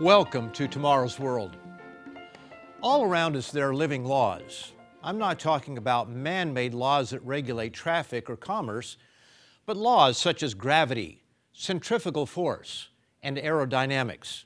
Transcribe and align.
Welcome 0.00 0.52
to 0.52 0.68
Tomorrow's 0.68 1.18
World. 1.18 1.56
All 2.80 3.02
around 3.02 3.34
us 3.34 3.50
there 3.50 3.70
are 3.70 3.74
living 3.74 4.04
laws. 4.04 4.70
I'm 5.02 5.18
not 5.18 5.40
talking 5.40 5.76
about 5.76 6.08
man-made 6.08 6.72
laws 6.72 7.10
that 7.10 7.24
regulate 7.24 7.72
traffic 7.72 8.30
or 8.30 8.36
commerce, 8.36 8.96
but 9.66 9.76
laws 9.76 10.16
such 10.16 10.44
as 10.44 10.54
gravity, 10.54 11.24
centrifugal 11.52 12.26
force, 12.26 12.90
and 13.24 13.38
aerodynamics. 13.38 14.44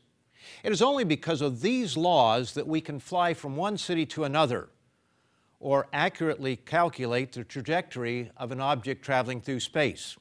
It 0.64 0.72
is 0.72 0.80
only 0.80 1.04
because 1.04 1.42
of 1.42 1.60
these 1.60 1.98
laws 1.98 2.54
that 2.54 2.66
we 2.66 2.80
can 2.80 2.98
fly 2.98 3.34
from 3.34 3.54
one 3.54 3.76
city 3.76 4.06
to 4.06 4.24
another 4.24 4.70
or 5.60 5.86
accurately 5.92 6.56
calculate 6.56 7.32
the 7.32 7.44
trajectory 7.44 8.30
of 8.38 8.52
an 8.52 8.60
object 8.62 9.04
traveling 9.04 9.42
through 9.42 9.60
space. 9.60 10.16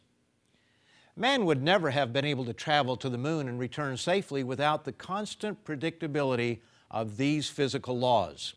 Man 1.15 1.45
would 1.45 1.61
never 1.61 1.89
have 1.91 2.13
been 2.13 2.25
able 2.25 2.45
to 2.45 2.53
travel 2.53 2.95
to 2.97 3.09
the 3.09 3.17
moon 3.17 3.47
and 3.47 3.59
return 3.59 3.97
safely 3.97 4.43
without 4.43 4.85
the 4.85 4.93
constant 4.93 5.63
predictability 5.65 6.59
of 6.89 7.17
these 7.17 7.49
physical 7.49 7.97
laws. 7.97 8.53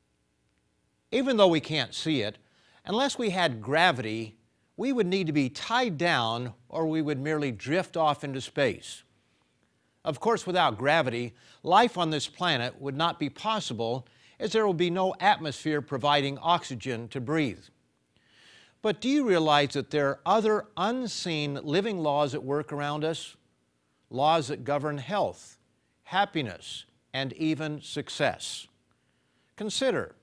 Even 1.11 1.37
though 1.37 1.49
we 1.49 1.61
can't 1.61 1.95
see 1.95 2.23
it, 2.23 2.39
unless 2.85 3.19
we 3.19 3.31
had 3.31 3.63
gravity, 3.63 4.37
we 4.77 4.93
would 4.93 5.07
need 5.07 5.27
to 5.27 5.33
be 5.33 5.49
tied 5.49 5.99
down 5.99 6.55
or 6.69 6.87
we 6.87 7.03
would 7.03 7.21
merely 7.21 7.53
drift 7.53 7.97
off 7.97 8.25
into 8.25 8.41
space. 8.41 9.03
Of 10.05 10.21
course, 10.21 10.47
without 10.47 10.79
gravity, 10.79 11.35
life 11.63 11.97
on 11.97 12.11
this 12.11 12.29
planet 12.29 12.81
would 12.81 12.97
not 12.97 13.19
be 13.19 13.31
possible 13.31 14.07
as 14.39 14.53
there 14.53 14.67
will 14.67 14.75
be 14.75 14.91
no 14.91 15.15
atmosphere 15.21 15.81
providing 15.81 16.39
oxygen 16.39 17.09
to 17.09 17.21
breathe. 17.21 17.65
But 18.85 19.01
do 19.01 19.09
you 19.09 19.27
realize 19.27 19.71
that 19.73 19.91
there 19.91 20.11
are 20.11 20.21
other 20.27 20.67
unseen 20.77 21.55
living 21.63 22.01
laws 22.01 22.35
at 22.35 22.45
work 22.45 22.71
around 22.71 23.03
us? 23.03 23.35
Laws 24.11 24.49
that 24.49 24.63
govern 24.63 24.99
health, 24.99 25.57
happiness, 26.03 26.85
and 27.15 27.33
even 27.33 27.81
success. 27.81 28.67
Consider, 29.57 30.15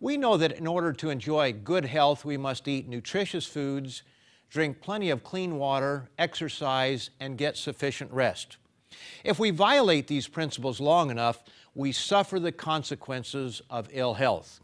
we 0.00 0.16
know 0.16 0.36
that 0.36 0.50
in 0.50 0.66
order 0.66 0.92
to 0.94 1.10
enjoy 1.10 1.52
good 1.52 1.84
health, 1.84 2.24
we 2.24 2.36
must 2.36 2.66
eat 2.66 2.88
nutritious 2.88 3.46
foods, 3.46 4.02
drink 4.50 4.80
plenty 4.80 5.10
of 5.10 5.22
clean 5.22 5.56
water, 5.56 6.08
exercise, 6.18 7.10
and 7.20 7.38
get 7.38 7.56
sufficient 7.56 8.10
rest. 8.10 8.56
If 9.22 9.38
we 9.38 9.50
violate 9.50 10.08
these 10.08 10.26
principles 10.26 10.80
long 10.80 11.08
enough, 11.08 11.44
we 11.76 11.92
suffer 11.92 12.40
the 12.40 12.50
consequences 12.50 13.62
of 13.70 13.88
ill 13.92 14.14
health. 14.14 14.60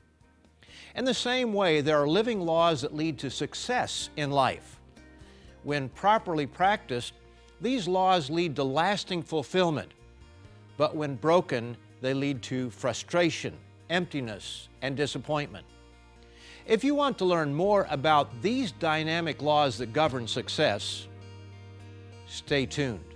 In 0.95 1.05
the 1.05 1.15
same 1.15 1.53
way, 1.53 1.81
there 1.81 1.99
are 2.03 2.09
living 2.09 2.41
laws 2.41 2.83
that 2.83 2.95
lead 2.95 3.19
to 3.21 3.31
success 3.31 4.11
in 4.17 4.31
life. 4.31 4.79
When 5.63 5.89
properly 5.89 6.47
practiced, 6.47 7.15
these 7.61 7.89
laws 7.89 8.29
lead 8.29 8.57
to 8.57 8.65
lasting 8.65 9.23
fulfillment, 9.23 9.93
but 10.77 10.95
when 10.97 11.15
broken, 11.15 11.77
they 12.01 12.13
lead 12.13 12.43
to 12.43 12.71
frustration, 12.71 13.57
emptiness, 13.89 14.69
and 14.83 14.97
disappointment. 14.97 15.65
If 16.67 16.85
you 16.85 16.95
want 16.95 17.19
to 17.19 17.25
learn 17.25 17.55
more 17.55 17.87
about 17.91 18.43
these 18.43 18.73
dynamic 18.73 19.41
laws 19.41 19.79
that 19.79 19.93
govern 19.93 20.27
success, 20.27 21.07
stay 22.27 22.67
tuned. 22.67 23.12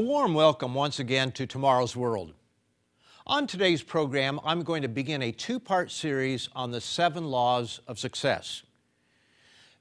A 0.00 0.02
warm 0.02 0.32
welcome 0.32 0.72
once 0.72 0.98
again 0.98 1.30
to 1.32 1.46
Tomorrow's 1.46 1.94
World. 1.94 2.32
On 3.26 3.46
today's 3.46 3.82
program, 3.82 4.40
I'm 4.42 4.62
going 4.62 4.80
to 4.80 4.88
begin 4.88 5.20
a 5.20 5.30
two-part 5.30 5.90
series 5.90 6.48
on 6.54 6.70
the 6.70 6.80
seven 6.80 7.26
laws 7.26 7.80
of 7.86 7.98
success. 7.98 8.62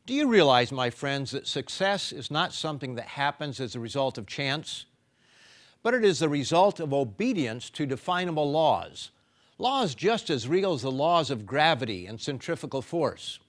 Do 0.05 0.13
you 0.13 0.27
realize, 0.27 0.73
my 0.73 0.89
friends, 0.89 1.31
that 1.31 1.47
success 1.47 2.11
is 2.11 2.29
not 2.29 2.51
something 2.51 2.95
that 2.95 3.07
happens 3.07 3.61
as 3.61 3.75
a 3.75 3.79
result 3.79 4.17
of 4.17 4.27
chance, 4.27 4.87
but 5.83 5.93
it 5.93 6.03
is 6.03 6.19
the 6.19 6.27
result 6.27 6.81
of 6.81 6.93
obedience 6.93 7.69
to 7.69 7.85
definable 7.85 8.51
laws, 8.51 9.11
laws 9.57 9.95
just 9.95 10.29
as 10.29 10.49
real 10.49 10.73
as 10.73 10.81
the 10.81 10.91
laws 10.91 11.31
of 11.31 11.45
gravity 11.45 12.07
and 12.07 12.19
centrifugal 12.19 12.81
force. 12.81 13.39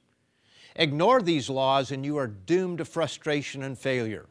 Ignore 0.76 1.22
these 1.22 1.50
laws 1.50 1.90
and 1.90 2.06
you 2.06 2.16
are 2.16 2.28
doomed 2.28 2.78
to 2.78 2.84
frustration 2.84 3.64
and 3.64 3.76
failure. 3.76 4.26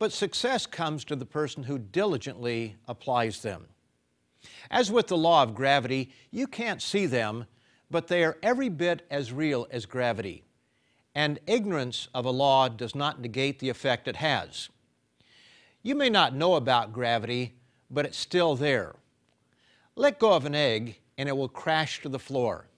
But 0.00 0.12
success 0.12 0.64
comes 0.64 1.04
to 1.04 1.14
the 1.14 1.26
person 1.26 1.64
who 1.64 1.78
diligently 1.78 2.76
applies 2.88 3.42
them. 3.42 3.66
As 4.70 4.90
with 4.90 5.08
the 5.08 5.16
law 5.18 5.42
of 5.42 5.54
gravity, 5.54 6.10
you 6.30 6.46
can't 6.46 6.80
see 6.80 7.04
them, 7.04 7.44
but 7.90 8.06
they 8.06 8.24
are 8.24 8.38
every 8.42 8.70
bit 8.70 9.06
as 9.10 9.30
real 9.30 9.68
as 9.70 9.84
gravity. 9.84 10.42
And 11.14 11.38
ignorance 11.46 12.08
of 12.14 12.24
a 12.24 12.30
law 12.30 12.68
does 12.68 12.94
not 12.94 13.20
negate 13.20 13.58
the 13.58 13.68
effect 13.68 14.08
it 14.08 14.16
has. 14.16 14.70
You 15.82 15.94
may 15.94 16.08
not 16.08 16.34
know 16.34 16.54
about 16.54 16.94
gravity, 16.94 17.52
but 17.90 18.06
it's 18.06 18.16
still 18.16 18.56
there. 18.56 18.96
Let 19.96 20.18
go 20.18 20.32
of 20.32 20.46
an 20.46 20.54
egg 20.54 20.98
and 21.18 21.28
it 21.28 21.36
will 21.36 21.48
crash 21.48 22.00
to 22.00 22.08
the 22.08 22.18
floor. 22.18 22.68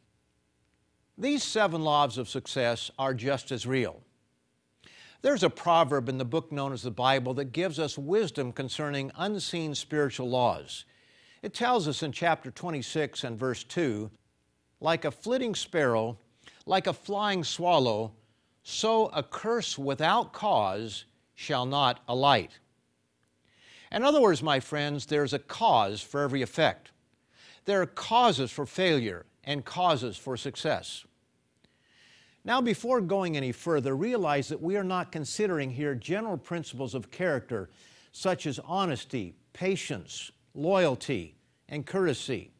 These 1.17 1.45
seven 1.45 1.85
laws 1.85 2.19
of 2.19 2.29
success 2.29 2.91
are 2.99 3.15
just 3.15 3.53
as 3.53 3.65
real. 3.65 4.03
There's 5.23 5.45
a 5.45 5.51
proverb 5.51 6.09
in 6.09 6.19
the 6.19 6.25
book 6.25 6.51
known 6.51 6.73
as 6.73 6.83
the 6.83 6.91
Bible 6.91 7.33
that 7.35 7.53
gives 7.53 7.79
us 7.79 7.97
wisdom 7.97 8.53
concerning 8.53 9.13
unseen 9.17 9.77
spiritual 9.77 10.29
laws. 10.29 10.85
It 11.43 11.55
tells 11.55 11.87
us 11.87 12.03
in 12.03 12.11
chapter 12.11 12.51
26 12.51 13.23
and 13.25 13.39
verse 13.39 13.63
2 13.65 14.11
like 14.81 15.05
a 15.05 15.13
flitting 15.13 15.55
sparrow, 15.55 16.19
like 16.67 16.89
a 16.89 16.93
flying 16.93 17.45
swallow, 17.45 18.11
so 18.65 19.07
a 19.07 19.23
curse 19.23 19.79
without 19.79 20.33
cause 20.33 21.05
shall 21.37 21.65
not 21.65 22.01
alight. 22.09 22.59
In 23.93 24.03
other 24.03 24.21
words, 24.21 24.43
my 24.43 24.59
friends, 24.59 25.07
there's 25.07 25.33
a 25.33 25.39
cause 25.39 26.01
for 26.01 26.23
every 26.23 26.43
effect. 26.43 26.91
There 27.65 27.81
are 27.81 27.87
causes 27.87 28.51
for 28.51 28.67
failure 28.67 29.25
and 29.45 29.65
causes 29.65 30.17
for 30.17 30.37
success. 30.37 31.05
Now, 32.45 32.61
before 32.61 33.01
going 33.01 33.37
any 33.37 33.53
further, 33.53 33.97
realize 33.97 34.49
that 34.49 34.61
we 34.61 34.77
are 34.77 34.85
not 34.85 35.13
considering 35.13 35.71
here 35.71 35.95
general 35.95 36.37
principles 36.37 36.95
of 36.95 37.11
character 37.11 37.71
such 38.11 38.47
as 38.47 38.59
honesty, 38.65 39.35
patience, 39.53 40.33
loyalty, 40.55 41.37
and 41.69 41.87
courtesy. 41.87 42.51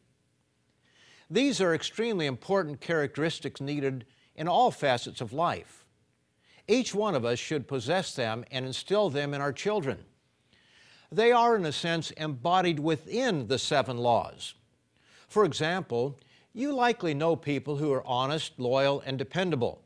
These 1.29 1.59
are 1.61 1.75
extremely 1.75 2.25
important 2.27 2.79
characteristics 2.79 3.59
needed 3.59 4.05
in 4.35 4.47
all 4.47 4.71
facets 4.71 5.19
of 5.19 5.33
life. 5.33 5.85
Each 6.67 6.95
one 6.95 7.13
of 7.13 7.25
us 7.25 7.39
should 7.39 7.67
possess 7.67 8.15
them 8.15 8.45
and 8.51 8.65
instill 8.65 9.09
them 9.09 9.33
in 9.33 9.41
our 9.41 9.51
children. 9.51 9.99
They 11.11 11.31
are, 11.31 11.55
in 11.55 11.65
a 11.65 11.71
sense, 11.71 12.11
embodied 12.11 12.79
within 12.79 13.47
the 13.47 13.59
seven 13.59 13.97
laws. 13.97 14.55
For 15.27 15.45
example, 15.45 16.19
you 16.53 16.73
likely 16.73 17.13
know 17.13 17.35
people 17.35 17.77
who 17.77 17.91
are 17.91 18.05
honest, 18.05 18.59
loyal, 18.59 19.01
and 19.05 19.17
dependable, 19.17 19.81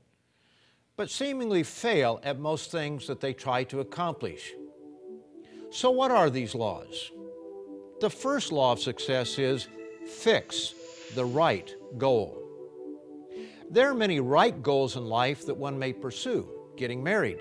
but 0.98 1.10
seemingly 1.10 1.64
fail 1.64 2.19
at 2.24 2.40
most 2.40 2.72
things 2.72 3.08
that 3.08 3.22
they 3.22 3.34
try 3.34 3.64
to 3.64 3.80
accomplish. 3.80 4.54
So 5.69 5.92
what 5.92 6.12
are 6.12 6.30
these 6.30 6.56
laws? 6.56 7.12
The 8.02 8.10
first 8.10 8.52
law 8.52 8.74
of 8.74 8.80
success 8.80 9.40
is 9.40 9.68
fix 10.06 10.74
the 11.16 11.25
right 11.25 11.74
goal. 11.98 12.44
There 13.70 13.90
are 13.90 13.96
many 13.96 14.20
right 14.20 14.62
goals 14.62 14.96
in 14.96 15.06
life 15.06 15.46
that 15.46 15.56
one 15.56 15.78
may 15.78 15.94
pursue, 15.94 16.48
getting 16.78 17.04
married, 17.04 17.40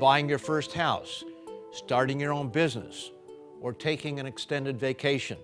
buying 0.00 0.28
your 0.28 0.38
first 0.38 0.72
house, 0.72 1.24
starting 1.72 2.20
your 2.20 2.32
own 2.32 2.48
business, 2.48 3.10
or 3.60 3.72
taking 3.72 4.20
an 4.20 4.26
extended 4.26 4.78
vacation. 4.78 5.38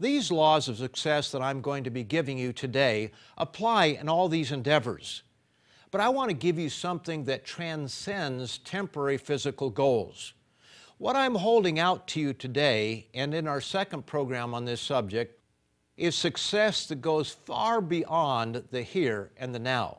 These 0.00 0.32
laws 0.32 0.68
of 0.68 0.76
success 0.76 1.30
that 1.30 1.42
I'm 1.42 1.60
going 1.60 1.84
to 1.84 1.90
be 1.90 2.02
giving 2.02 2.36
you 2.36 2.52
today 2.52 3.12
apply 3.38 3.86
in 3.86 4.08
all 4.08 4.28
these 4.28 4.52
endeavors. 4.52 5.22
But 5.90 6.00
I 6.00 6.08
want 6.08 6.30
to 6.30 6.34
give 6.34 6.58
you 6.58 6.68
something 6.68 7.24
that 7.24 7.44
transcends 7.44 8.58
temporary 8.58 9.16
physical 9.16 9.70
goals. 9.70 10.34
What 10.98 11.14
I'm 11.14 11.36
holding 11.36 11.78
out 11.78 12.08
to 12.08 12.20
you 12.20 12.32
today, 12.32 13.08
and 13.14 13.32
in 13.32 13.46
our 13.46 13.60
second 13.60 14.04
program 14.06 14.54
on 14.54 14.64
this 14.64 14.80
subject, 14.80 15.40
is 15.96 16.16
success 16.16 16.86
that 16.86 17.00
goes 17.00 17.30
far 17.30 17.80
beyond 17.80 18.64
the 18.72 18.82
here 18.82 19.30
and 19.36 19.54
the 19.54 19.58
now. 19.60 19.98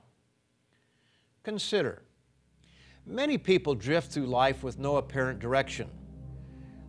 Consider 1.44 2.02
many 3.06 3.38
people 3.38 3.76
drift 3.76 4.12
through 4.12 4.26
life 4.26 4.64
with 4.64 4.80
no 4.80 4.98
apparent 4.98 5.40
direction. 5.40 5.90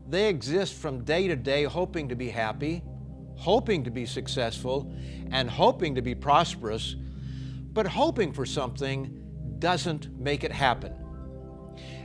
They 0.08 0.28
exist 0.28 0.74
from 0.74 1.04
day 1.04 1.28
to 1.28 1.36
day 1.36 1.64
hoping 1.64 2.08
to 2.08 2.16
be 2.16 2.30
happy, 2.30 2.82
hoping 3.36 3.84
to 3.84 3.90
be 3.90 4.06
successful, 4.06 4.92
and 5.30 5.48
hoping 5.48 5.94
to 5.94 6.02
be 6.02 6.14
prosperous, 6.14 6.96
but 7.72 7.86
hoping 7.86 8.32
for 8.32 8.46
something 8.46 9.22
doesn't 9.58 10.18
make 10.18 10.44
it 10.44 10.52
happen. 10.52 10.92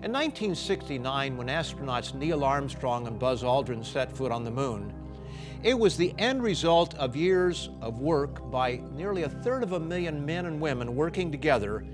In 0.03 0.11
1969, 0.11 1.37
when 1.37 1.47
astronauts 1.47 2.13
Neil 2.13 2.43
Armstrong 2.43 3.07
and 3.07 3.19
Buzz 3.19 3.43
Aldrin 3.43 3.85
set 3.85 4.15
foot 4.15 4.31
on 4.31 4.43
the 4.43 4.51
moon, 4.51 4.93
it 5.63 5.77
was 5.77 5.95
the 5.95 6.13
end 6.17 6.41
result 6.41 6.95
of 6.95 7.15
years 7.15 7.69
of 7.81 7.99
work 7.99 8.49
by 8.49 8.81
nearly 8.91 9.23
a 9.23 9.29
third 9.29 9.61
of 9.61 9.73
a 9.73 9.79
million 9.79 10.25
men 10.25 10.47
and 10.47 10.59
women 10.59 10.95
working 10.95 11.31
together 11.31 11.85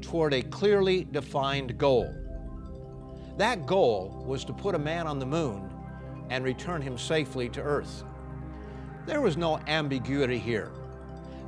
toward 0.00 0.32
a 0.32 0.42
clearly 0.42 1.04
defined 1.04 1.76
goal. 1.76 2.14
That 3.36 3.66
goal 3.66 4.24
was 4.26 4.44
to 4.44 4.52
put 4.52 4.74
a 4.74 4.78
man 4.78 5.06
on 5.06 5.18
the 5.18 5.26
moon 5.26 5.70
and 6.30 6.44
return 6.44 6.80
him 6.80 6.96
safely 6.96 7.48
to 7.48 7.60
Earth. 7.60 8.04
There 9.10 9.20
was 9.20 9.36
no 9.36 9.58
ambiguity 9.66 10.38
here. 10.38 10.70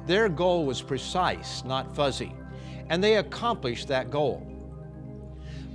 Their 0.08 0.28
goal 0.28 0.66
was 0.66 0.82
precise, 0.82 1.62
not 1.64 1.94
fuzzy, 1.94 2.34
and 2.88 3.02
they 3.02 3.18
accomplished 3.18 3.86
that 3.86 4.10
goal. 4.10 4.44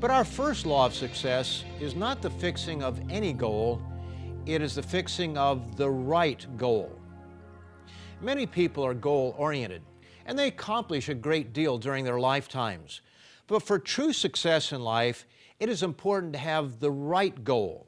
But 0.01 0.11
our 0.11 0.25
first 0.25 0.65
law 0.65 0.85
of 0.85 0.93
success 0.93 1.63
is 1.79 1.95
not 1.95 2.21
the 2.21 2.29
fixing 2.29 2.83
of 2.83 2.99
any 3.09 3.31
goal, 3.31 3.81
it 4.45 4.61
is 4.61 4.75
the 4.75 4.83
fixing 4.83 5.37
of 5.37 5.77
the 5.77 5.89
right 5.89 6.45
goal. 6.57 6.91
Many 8.19 8.45
people 8.45 8.85
are 8.85 8.93
goal 8.93 9.33
oriented 9.37 9.81
and 10.25 10.37
they 10.37 10.49
accomplish 10.49 11.07
a 11.07 11.13
great 11.13 11.53
deal 11.53 11.77
during 11.77 12.03
their 12.03 12.19
lifetimes. 12.19 12.99
But 13.47 13.63
for 13.63 13.79
true 13.79 14.11
success 14.11 14.73
in 14.73 14.81
life, 14.81 15.25
it 15.57 15.69
is 15.69 15.83
important 15.83 16.33
to 16.33 16.39
have 16.39 16.81
the 16.81 16.91
right 16.91 17.45
goal. 17.45 17.87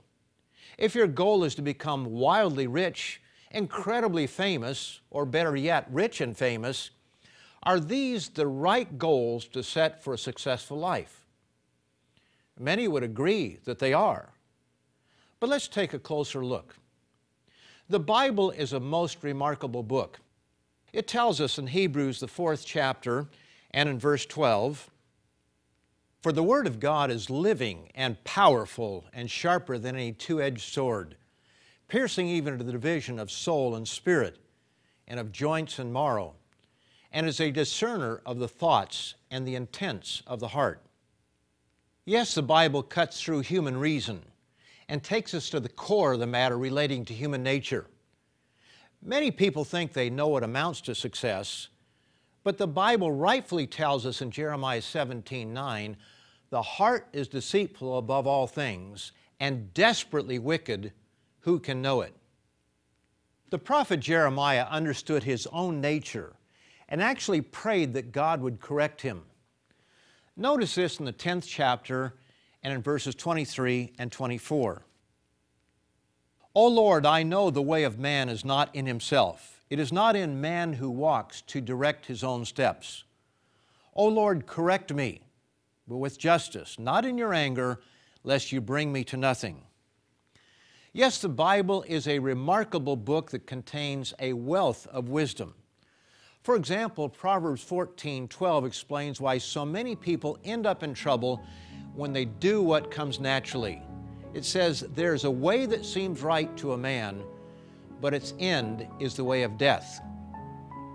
If 0.78 0.96
your 0.96 1.08
goal 1.08 1.44
is 1.44 1.54
to 1.56 1.62
become 1.62 2.06
wildly 2.06 2.66
rich, 2.66 3.22
incredibly 3.52 4.28
famous, 4.28 5.02
or 5.10 5.26
better 5.26 5.56
yet, 5.56 5.88
rich 5.92 6.22
and 6.22 6.38
famous, 6.38 6.92
are 7.64 7.80
these 7.80 8.30
the 8.30 8.48
right 8.48 8.98
goals 8.98 9.46
to 9.48 9.64
set 9.64 10.04
for 10.04 10.14
a 10.14 10.18
successful 10.18 10.78
life? 10.78 11.26
Many 12.58 12.88
would 12.88 13.04
agree 13.04 13.60
that 13.66 13.80
they 13.80 13.94
are. 13.94 14.30
But 15.40 15.50
let's 15.50 15.68
take 15.68 15.94
a 15.94 16.00
closer 16.00 16.44
look. 16.44 16.76
The 17.88 18.00
Bible 18.00 18.52
is 18.52 18.74
a 18.74 18.80
most 18.80 19.24
remarkable 19.24 19.84
book. 19.84 20.20
It 20.92 21.08
tells 21.08 21.40
us 21.40 21.58
in 21.58 21.68
Hebrews, 21.68 22.20
the 22.20 22.28
fourth 22.28 22.66
chapter, 22.66 23.28
and 23.72 23.88
in 23.88 24.00
verse 24.00 24.26
12 24.26 24.90
For 26.22 26.32
the 26.32 26.44
Word 26.44 26.68
of 26.68 26.80
God 26.80 27.10
is 27.10 27.30
living 27.30 27.90
and 27.96 28.24
powerful 28.24 29.06
and 29.14 29.30
sharper 29.30 29.78
than 29.78 29.96
any 29.96 30.12
two 30.12 30.42
edged 30.42 30.74
sword, 30.74 31.16
piercing 31.90 32.28
even 32.28 32.58
to 32.58 32.64
the 32.64 32.72
division 32.72 33.20
of 33.20 33.30
soul 33.30 33.76
and 33.76 33.88
spirit, 33.88 34.38
and 35.08 35.20
of 35.20 35.32
joints 35.32 35.80
and 35.80 35.92
marrow, 35.92 36.36
and 37.12 37.28
is 37.28 37.42
a 37.42 37.52
discerner 37.52 38.22
of 38.26 38.40
the 38.40 38.48
thoughts 38.48 39.16
and 39.32 39.46
the 39.46 39.56
intents 39.56 40.24
of 40.28 40.40
the 40.40 40.50
heart. 40.50 40.82
Yes, 42.06 42.34
the 42.36 42.42
Bible 42.42 42.82
cuts 42.82 43.22
through 43.22 43.42
human 43.42 43.78
reason 43.78 44.24
and 44.88 45.04
takes 45.04 45.34
us 45.34 45.50
to 45.50 45.60
the 45.60 45.70
core 45.70 46.14
of 46.14 46.20
the 46.20 46.28
matter 46.28 46.58
relating 46.58 47.06
to 47.06 47.14
human 47.14 47.44
nature. 47.44 47.86
Many 49.02 49.32
people 49.32 49.64
think 49.64 49.94
they 49.94 50.10
know 50.10 50.28
what 50.28 50.44
amounts 50.44 50.82
to 50.82 50.96
success, 50.96 51.70
but 52.44 52.58
the 52.58 52.68
Bible 52.68 53.12
rightfully 53.12 53.68
tells 53.68 54.06
us 54.06 54.22
in 54.22 54.32
Jeremiah 54.32 54.82
17 54.82 55.54
9, 55.54 55.98
the 56.50 56.62
heart 56.62 57.08
is 57.14 57.28
deceitful 57.28 57.98
above 57.98 58.26
all 58.26 58.48
things 58.48 59.12
and 59.40 59.74
desperately 59.74 60.40
wicked. 60.40 60.92
Who 61.42 61.60
can 61.60 61.82
know 61.82 62.02
it? 62.02 62.14
The 63.50 63.60
prophet 63.60 64.00
Jeremiah 64.00 64.68
understood 64.70 65.24
his 65.24 65.48
own 65.52 65.82
nature 65.82 66.36
and 66.88 67.02
actually 67.02 67.42
prayed 67.42 67.94
that 67.94 68.12
God 68.12 68.42
would 68.42 68.60
correct 68.60 69.02
him. 69.02 69.24
Notice 70.36 70.76
this 70.76 71.00
in 71.00 71.06
the 71.06 71.14
10th 71.14 71.46
chapter 71.48 72.16
and 72.64 72.74
in 72.74 72.82
verses 72.82 73.16
23 73.16 73.94
and 73.98 74.12
24. 74.12 74.84
O 76.56 76.68
Lord, 76.68 77.06
I 77.06 77.24
know 77.24 77.50
the 77.50 77.62
way 77.62 77.84
of 77.84 78.00
man 78.00 78.30
is 78.30 78.44
not 78.44 78.74
in 78.76 78.86
himself. 78.86 79.62
It 79.70 79.80
is 79.80 79.94
not 79.94 80.16
in 80.16 80.42
man 80.42 80.74
who 80.74 80.90
walks 80.90 81.42
to 81.44 81.62
direct 81.62 82.08
his 82.08 82.24
own 82.24 82.44
steps. 82.46 83.04
O 83.94 84.08
Lord, 84.08 84.48
correct 84.48 84.94
me, 84.94 85.22
but 85.88 85.98
with 85.98 86.18
justice, 86.18 86.80
not 86.80 87.06
in 87.06 87.18
your 87.18 87.34
anger, 87.34 87.80
lest 88.24 88.52
you 88.52 88.62
bring 88.62 88.92
me 88.92 89.04
to 89.06 89.18
nothing. 89.18 89.62
Yes, 91.00 91.20
the 91.20 91.30
Bible 91.30 91.86
is 91.88 92.10
a 92.10 92.20
remarkable 92.20 92.98
book 92.98 93.32
that 93.32 93.48
contains 93.48 94.14
a 94.20 94.34
wealth 94.34 94.86
of 94.88 95.08
wisdom. 95.08 95.54
For 96.44 96.58
example, 96.58 97.08
Proverbs 97.08 97.64
14 97.64 98.28
12 98.28 98.66
explains 98.66 99.22
why 99.22 99.38
so 99.38 99.66
many 99.66 99.96
people 99.96 100.38
end 100.44 100.66
up 100.66 100.84
in 100.84 100.94
trouble 100.94 101.42
when 101.96 102.12
they 102.12 102.26
do 102.26 102.62
what 102.62 102.92
comes 102.92 103.18
naturally. 103.18 103.82
It 104.34 104.44
says, 104.44 104.86
There's 104.94 105.24
a 105.24 105.32
way 105.32 105.66
that 105.68 105.86
seems 105.86 106.22
right 106.22 106.54
to 106.58 106.74
a 106.74 106.78
man, 106.78 107.24
but 108.02 108.14
its 108.14 108.34
end 108.38 108.86
is 109.00 109.16
the 109.16 109.24
way 109.24 109.44
of 109.44 109.58
death. 109.58 110.02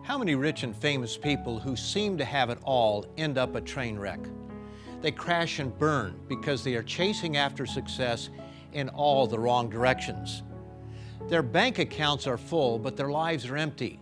How 0.03 0.19
many 0.19 0.35
rich 0.35 0.65
and 0.65 0.77
famous 0.77 1.17
people 1.17 1.59
who 1.59 1.77
seem 1.77 2.19
to 2.19 2.27
have 2.27 2.51
it 2.51 2.59
all 2.65 3.07
end 3.17 3.39
up 3.39 3.55
a 3.55 3.61
train 3.63 3.99
wreck? 3.99 4.21
They 5.01 5.13
crash 5.13 5.61
and 5.61 5.79
burn 5.79 6.21
because 6.29 6.63
they 6.63 6.75
are 6.75 6.83
chasing 6.83 7.39
after 7.39 7.65
success 7.65 8.29
in 8.75 8.89
all 8.91 9.27
the 9.27 9.39
wrong 9.39 9.71
directions. 9.71 10.43
Their 11.29 11.43
bank 11.43 11.79
accounts 11.79 12.27
are 12.27 12.37
full, 12.37 12.79
but 12.79 12.97
their 12.97 13.11
lives 13.11 13.47
are 13.47 13.57
empty. 13.57 13.99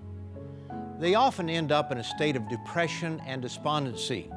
They 0.99 1.15
often 1.15 1.49
end 1.49 1.73
up 1.73 1.93
in 1.93 1.99
a 1.99 2.05
state 2.05 2.37
of 2.37 2.49
depression 2.49 3.23
and 3.27 3.41
despondency. 3.41 4.31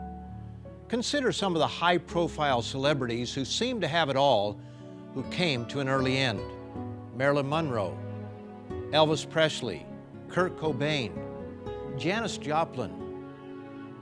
Consider 0.87 1.31
some 1.31 1.55
of 1.55 1.59
the 1.59 1.67
high 1.67 1.97
profile 1.97 2.61
celebrities 2.61 3.33
who 3.33 3.43
seem 3.43 3.81
to 3.81 3.87
have 3.87 4.09
it 4.09 4.15
all 4.15 4.59
who 5.13 5.23
came 5.23 5.65
to 5.67 5.79
an 5.79 5.89
early 5.89 6.17
end 6.17 6.39
Marilyn 7.15 7.47
Monroe, 7.47 7.97
Elvis 8.91 9.27
Presley, 9.27 9.85
Kurt 10.27 10.59
Cobain, 10.59 11.11
Janis 11.97 12.37
Joplin, 12.37 12.91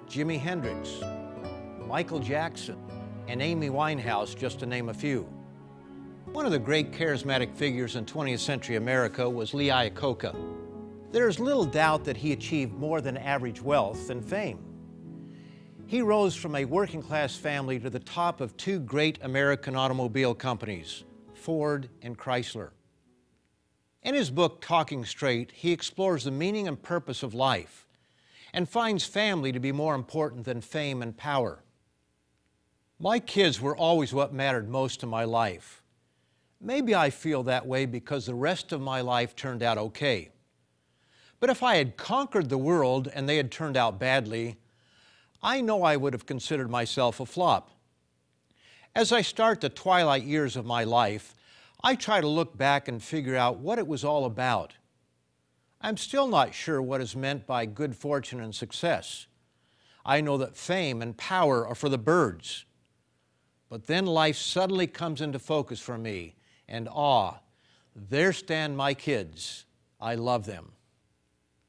Jimi 0.10 0.40
Hendrix, 0.40 1.00
Michael 1.88 2.20
Jackson, 2.20 2.78
and 3.28 3.42
Amy 3.42 3.70
Winehouse, 3.70 4.36
just 4.36 4.60
to 4.60 4.66
name 4.66 4.90
a 4.90 4.94
few. 4.94 5.28
One 6.34 6.48
of 6.48 6.52
the 6.52 6.58
great 6.58 6.92
charismatic 6.92 7.56
figures 7.56 7.96
in 7.96 8.08
20th 8.08 8.40
century 8.40 8.76
America 8.76 9.30
was 9.30 9.54
Lee 9.54 9.68
Iacocca. 9.68 10.36
There 11.12 11.28
is 11.28 11.40
little 11.40 11.64
doubt 11.64 12.04
that 12.06 12.18
he 12.18 12.32
achieved 12.32 12.74
more 12.74 13.02
than 13.02 13.18
average 13.18 13.62
wealth 13.62 14.10
and 14.10 14.26
fame. 14.26 14.58
He 15.86 16.02
rose 16.02 16.36
from 16.36 16.56
a 16.56 16.66
working 16.66 17.04
class 17.04 17.36
family 17.36 17.80
to 17.80 17.88
the 17.92 18.00
top 18.00 18.42
of 18.42 18.58
two 18.58 18.80
great 18.80 19.20
American 19.22 19.76
automobile 19.76 20.34
companies, 20.34 21.04
Ford 21.36 21.88
and 22.02 22.18
Chrysler. 22.18 22.72
In 24.02 24.16
his 24.16 24.32
book, 24.32 24.60
Talking 24.60 25.06
Straight, 25.06 25.52
he 25.52 25.72
explores 25.72 26.24
the 26.24 26.32
meaning 26.32 26.68
and 26.68 26.82
purpose 26.82 27.22
of 27.22 27.36
life 27.36 27.86
and 28.54 28.68
finds 28.68 29.06
family 29.06 29.52
to 29.52 29.60
be 29.60 29.72
more 29.72 29.94
important 29.94 30.46
than 30.46 30.62
fame 30.62 31.04
and 31.04 31.16
power. 31.16 31.64
My 32.98 33.20
kids 33.20 33.62
were 33.62 33.78
always 33.78 34.16
what 34.16 34.34
mattered 34.34 34.68
most 34.68 35.04
in 35.04 35.10
my 35.10 35.26
life. 35.26 35.83
Maybe 36.66 36.96
I 36.96 37.10
feel 37.10 37.44
that 37.44 37.68
way 37.68 37.86
because 37.86 38.26
the 38.26 38.34
rest 38.34 38.72
of 38.72 38.80
my 38.80 39.02
life 39.02 39.36
turned 39.36 39.62
out 39.62 39.78
okay. 39.78 40.30
But 41.42 41.50
if 41.50 41.62
I 41.62 41.76
had 41.76 41.98
conquered 41.98 42.48
the 42.48 42.58
world 42.58 43.10
and 43.14 43.28
they 43.28 43.36
had 43.36 43.52
turned 43.52 43.76
out 43.76 44.00
badly, 44.00 44.56
I 45.42 45.60
know 45.60 45.84
I 45.84 45.98
would 45.98 46.14
have 46.14 46.26
considered 46.26 46.70
myself 46.70 47.20
a 47.20 47.26
flop. 47.26 47.70
As 48.96 49.12
I 49.12 49.22
start 49.22 49.60
the 49.60 49.68
twilight 49.68 50.24
years 50.24 50.56
of 50.56 50.66
my 50.66 50.86
life, 50.86 51.36
I 51.84 51.96
try 51.96 52.22
to 52.22 52.28
look 52.28 52.58
back 52.58 52.88
and 52.88 53.04
figure 53.04 53.36
out 53.36 53.60
what 53.60 53.78
it 53.78 53.86
was 53.86 54.06
all 54.06 54.24
about. 54.24 54.72
I'm 55.82 55.98
still 55.98 56.28
not 56.28 56.54
sure 56.54 56.82
what 56.82 57.02
is 57.02 57.14
meant 57.14 57.46
by 57.46 57.66
good 57.66 57.94
fortune 57.94 58.40
and 58.40 58.56
success. 58.56 59.28
I 60.06 60.22
know 60.22 60.38
that 60.38 60.56
fame 60.56 61.02
and 61.02 61.18
power 61.18 61.68
are 61.68 61.76
for 61.76 61.90
the 61.90 61.98
birds. 61.98 62.64
But 63.70 63.88
then 63.88 64.06
life 64.06 64.38
suddenly 64.38 64.88
comes 64.88 65.20
into 65.20 65.40
focus 65.40 65.82
for 65.82 65.98
me, 65.98 66.36
and 66.74 66.90
ah, 66.92 67.40
there 67.96 68.34
stand 68.34 68.76
my 68.76 68.96
kids, 68.96 69.66
I 70.02 70.16
love 70.16 70.48
them. 70.48 70.72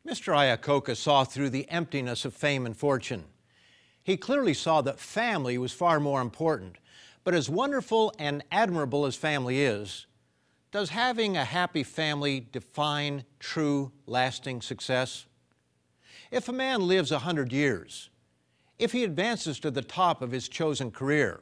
Mr. 0.09 0.35
Iacocca 0.35 0.97
saw 0.97 1.25
through 1.25 1.51
the 1.51 1.69
emptiness 1.69 2.25
of 2.25 2.33
fame 2.33 2.65
and 2.65 2.75
fortune. 2.75 3.25
He 4.03 4.17
clearly 4.17 4.55
saw 4.55 4.81
that 4.81 4.99
family 4.99 5.59
was 5.59 5.73
far 5.73 6.01
more 6.01 6.23
important. 6.23 6.77
But 7.23 7.35
as 7.35 7.51
wonderful 7.51 8.15
and 8.19 8.45
admirable 8.51 9.05
as 9.05 9.15
family 9.15 9.61
is, 9.61 10.07
does 10.73 10.89
having 10.89 11.37
a 11.37 11.45
happy 11.45 11.83
family 11.83 12.47
define 12.51 13.25
true, 13.39 13.93
lasting 14.07 14.63
success? 14.63 15.27
If 16.31 16.49
a 16.49 16.53
man 16.53 16.87
lives 16.87 17.13
a 17.13 17.19
hundred 17.19 17.53
years, 17.53 18.09
if 18.79 18.93
he 18.93 19.05
advances 19.05 19.61
to 19.61 19.71
the 19.71 19.83
top 19.83 20.23
of 20.23 20.33
his 20.33 20.49
chosen 20.49 20.91
career 20.91 21.41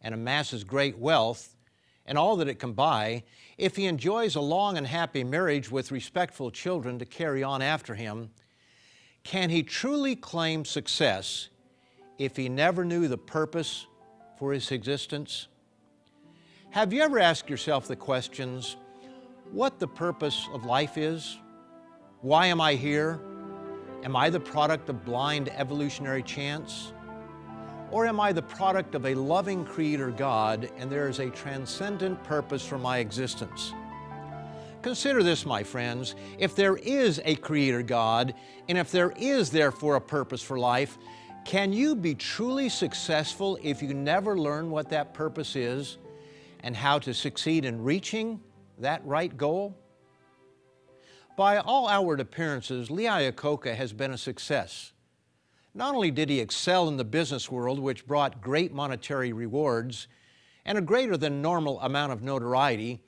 and 0.00 0.12
amasses 0.12 0.64
great 0.64 0.98
wealth 0.98 1.54
and 2.06 2.18
all 2.18 2.36
that 2.36 2.48
it 2.48 2.58
can 2.58 2.72
buy, 2.72 3.22
if 3.58 3.76
he 3.76 3.86
enjoys 3.86 4.34
a 4.34 4.40
long 4.40 4.76
and 4.76 4.86
happy 4.86 5.24
marriage 5.24 5.70
with 5.70 5.92
respectful 5.92 6.50
children 6.50 6.98
to 6.98 7.04
carry 7.04 7.42
on 7.42 7.62
after 7.62 7.94
him, 7.94 8.30
can 9.24 9.50
he 9.50 9.62
truly 9.62 10.16
claim 10.16 10.64
success 10.64 11.48
if 12.18 12.36
he 12.36 12.48
never 12.48 12.84
knew 12.84 13.08
the 13.08 13.18
purpose 13.18 13.86
for 14.38 14.52
his 14.52 14.70
existence? 14.72 15.48
Have 16.70 16.92
you 16.92 17.02
ever 17.02 17.18
asked 17.18 17.48
yourself 17.48 17.86
the 17.86 17.96
questions, 17.96 18.76
what 19.52 19.78
the 19.78 19.86
purpose 19.86 20.48
of 20.52 20.64
life 20.64 20.96
is? 20.96 21.38
Why 22.22 22.46
am 22.46 22.60
I 22.60 22.74
here? 22.74 23.20
Am 24.02 24.16
I 24.16 24.30
the 24.30 24.40
product 24.40 24.88
of 24.88 25.04
blind 25.04 25.50
evolutionary 25.50 26.22
chance? 26.22 26.92
Or 27.92 28.06
am 28.06 28.20
I 28.20 28.32
the 28.32 28.40
product 28.40 28.94
of 28.94 29.04
a 29.04 29.14
loving 29.14 29.66
Creator 29.66 30.12
God 30.12 30.70
and 30.78 30.90
there 30.90 31.10
is 31.10 31.18
a 31.18 31.28
transcendent 31.28 32.24
purpose 32.24 32.66
for 32.66 32.78
my 32.78 32.98
existence? 32.98 33.74
Consider 34.80 35.22
this, 35.22 35.44
my 35.44 35.62
friends. 35.62 36.14
If 36.38 36.56
there 36.56 36.76
is 36.78 37.20
a 37.26 37.34
Creator 37.36 37.82
God, 37.82 38.32
and 38.70 38.78
if 38.78 38.90
there 38.90 39.12
is 39.18 39.50
therefore 39.50 39.96
a 39.96 40.00
purpose 40.00 40.40
for 40.40 40.58
life, 40.58 40.96
can 41.44 41.70
you 41.70 41.94
be 41.94 42.14
truly 42.14 42.70
successful 42.70 43.58
if 43.62 43.82
you 43.82 43.92
never 43.92 44.38
learn 44.38 44.70
what 44.70 44.88
that 44.88 45.12
purpose 45.12 45.54
is 45.54 45.98
and 46.60 46.74
how 46.74 46.98
to 47.00 47.12
succeed 47.12 47.66
in 47.66 47.84
reaching 47.84 48.40
that 48.78 49.04
right 49.04 49.36
goal? 49.36 49.76
By 51.36 51.58
all 51.58 51.88
outward 51.88 52.20
appearances, 52.20 52.90
Lee 52.90 53.04
Iacocca 53.04 53.76
has 53.76 53.92
been 53.92 54.12
a 54.12 54.18
success. 54.18 54.92
Not 55.74 55.94
only 55.94 56.10
did 56.10 56.28
he 56.28 56.40
excel 56.40 56.88
in 56.88 56.96
the 56.96 57.04
business 57.04 57.50
world, 57.50 57.78
which 57.78 58.06
brought 58.06 58.42
great 58.42 58.72
monetary 58.72 59.32
rewards 59.32 60.06
and 60.64 60.76
a 60.76 60.82
greater 60.82 61.16
than 61.16 61.40
normal 61.40 61.80
amount 61.80 62.12
of 62.12 62.22
notoriety, 62.22 63.02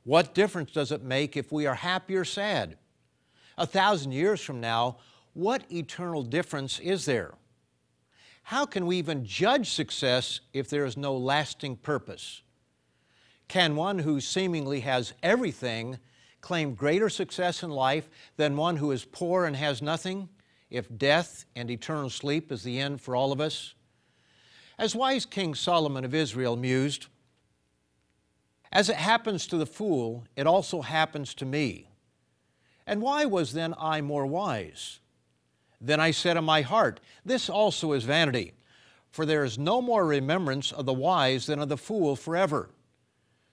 What 0.03 0.35
difference 0.35 0.71
does 0.71 0.91
it 0.91 1.01
make 1.01 1.35
if 1.35 1.51
we 1.51 1.65
are 1.65 1.75
happy 1.75 2.15
or 2.15 2.25
sad? 2.25 2.77
A 3.57 3.65
thousand 3.65 4.11
years 4.11 4.41
from 4.41 4.61
now, 4.61 4.97
what 5.33 5.63
eternal 5.71 6.21
difference 6.21 6.79
is 6.79 7.05
there? 7.05 7.33
How 8.43 8.65
can 8.65 8.85
we 8.85 8.97
even 8.97 9.25
judge 9.25 9.71
success 9.71 10.41
if 10.53 10.69
there 10.69 10.85
is 10.85 10.97
no 10.97 11.17
lasting 11.17 11.77
purpose? 11.77 12.41
Can 13.49 13.75
one 13.75 13.99
who 13.99 14.21
seemingly 14.21 14.81
has 14.81 15.13
everything 15.23 15.97
claim 16.39 16.75
greater 16.75 17.09
success 17.09 17.63
in 17.63 17.71
life 17.71 18.07
than 18.37 18.55
one 18.55 18.77
who 18.77 18.91
is 18.91 19.03
poor 19.03 19.45
and 19.45 19.55
has 19.55 19.81
nothing, 19.81 20.29
if 20.69 20.87
death 20.97 21.45
and 21.55 21.69
eternal 21.69 22.11
sleep 22.11 22.51
is 22.51 22.61
the 22.61 22.79
end 22.79 23.01
for 23.01 23.15
all 23.15 23.31
of 23.31 23.41
us? 23.41 23.73
As 24.77 24.95
wise 24.95 25.25
King 25.25 25.55
Solomon 25.55 26.05
of 26.05 26.13
Israel 26.13 26.55
mused, 26.55 27.07
As 28.71 28.87
it 28.87 28.97
happens 28.97 29.47
to 29.47 29.57
the 29.57 29.65
fool, 29.65 30.25
it 30.35 30.45
also 30.45 30.81
happens 30.81 31.33
to 31.33 31.45
me. 31.45 31.89
And 32.85 33.01
why 33.01 33.25
was 33.25 33.53
then 33.53 33.73
I 33.79 33.99
more 34.01 34.27
wise? 34.27 34.99
Then 35.81 35.99
I 35.99 36.11
said 36.11 36.37
in 36.37 36.43
my 36.43 36.61
heart, 36.61 36.99
This 37.25 37.49
also 37.49 37.93
is 37.93 38.03
vanity, 38.03 38.53
for 39.09 39.25
there 39.25 39.43
is 39.43 39.57
no 39.57 39.81
more 39.81 40.05
remembrance 40.05 40.71
of 40.71 40.85
the 40.85 40.93
wise 40.93 41.47
than 41.47 41.59
of 41.59 41.69
the 41.69 41.77
fool 41.77 42.15
forever, 42.15 42.69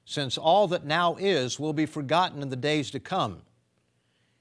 since 0.06 0.38
all 0.38 0.68
that 0.68 0.86
now 0.86 1.16
is 1.16 1.60
will 1.60 1.72
be 1.72 1.84
forgotten 1.84 2.40
in 2.40 2.48
the 2.48 2.56
days 2.56 2.90
to 2.92 3.00
come. 3.00 3.42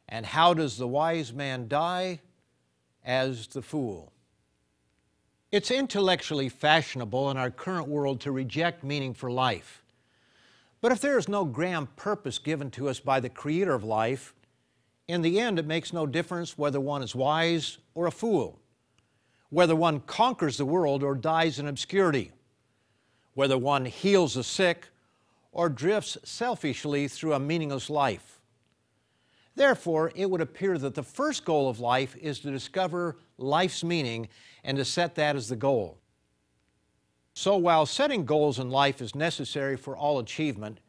And 0.07 0.25
how 0.25 0.53
does 0.53 0.77
the 0.77 0.87
wise 0.87 1.33
man 1.33 1.67
die? 1.67 2.21
As 3.03 3.47
the 3.47 3.61
fool. 3.61 4.11
It's 5.51 5.69
intellectually 5.69 6.49
fashionable 6.49 7.29
in 7.29 7.37
our 7.37 7.51
current 7.51 7.87
world 7.87 8.21
to 8.21 8.31
reject 8.31 8.83
meaning 8.83 9.13
for 9.13 9.29
life. 9.29 9.83
But 10.81 10.91
if 10.91 11.01
there 11.01 11.17
is 11.17 11.27
no 11.27 11.45
grand 11.45 11.95
purpose 11.95 12.39
given 12.39 12.71
to 12.71 12.89
us 12.89 12.99
by 12.99 13.19
the 13.19 13.29
Creator 13.29 13.73
of 13.73 13.83
life, 13.83 14.33
in 15.07 15.21
the 15.21 15.39
end, 15.39 15.59
it 15.59 15.65
makes 15.65 15.93
no 15.93 16.05
difference 16.05 16.57
whether 16.57 16.79
one 16.79 17.03
is 17.03 17.15
wise 17.15 17.77
or 17.93 18.07
a 18.07 18.11
fool, 18.11 18.59
whether 19.49 19.75
one 19.75 19.99
conquers 20.01 20.57
the 20.57 20.65
world 20.65 21.03
or 21.03 21.15
dies 21.15 21.59
in 21.59 21.67
obscurity, 21.67 22.31
whether 23.33 23.57
one 23.57 23.85
heals 23.85 24.33
the 24.33 24.43
sick 24.43 24.89
or 25.55 25.69
drifts 25.69 26.17
selfishly 26.25 27.07
through 27.07 27.33
a 27.33 27.39
meaningless 27.39 27.89
life. 27.89 28.41
Therefore, 29.55 30.11
it 30.13 30.29
would 30.29 30.41
appear 30.41 30.77
that 30.77 30.95
the 30.95 31.01
first 31.01 31.45
goal 31.45 31.69
of 31.69 31.79
life 31.79 32.13
is 32.17 32.39
to 32.41 32.51
discover 32.51 33.15
life's 33.37 33.81
meaning 33.81 34.27
and 34.65 34.77
to 34.77 34.83
set 34.83 35.15
that 35.15 35.37
as 35.37 35.47
the 35.47 35.55
goal. 35.55 35.97
So 37.33 37.55
while 37.55 37.85
setting 37.85 38.25
goals 38.25 38.59
in 38.59 38.69
life 38.69 39.01
is 39.01 39.15
necessary 39.15 39.77
for 39.77 39.95
all 39.95 40.19
achievement, 40.19 40.81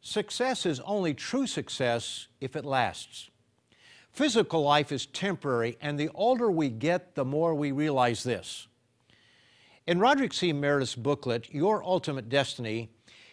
success 0.00 0.66
is 0.66 0.78
only 0.80 1.12
true 1.12 1.48
success 1.48 2.28
if 2.40 2.54
it 2.54 2.64
lasts. 2.64 3.28
Physical 4.12 4.62
life 4.62 4.92
is 4.92 5.06
temporary, 5.06 5.76
and 5.80 5.98
the 5.98 6.10
older 6.14 6.48
we 6.48 6.68
get, 6.68 7.16
the 7.16 7.24
more 7.24 7.56
we 7.56 7.72
realize 7.72 8.22
this. 8.22 8.68
In 9.88 9.98
Roderick 9.98 10.32
C. 10.32 10.52
Meredith's 10.52 10.94
booklet, 10.94 11.52
Your 11.52 11.82
Ultimate 11.82 12.28
Destiny, 12.28 12.90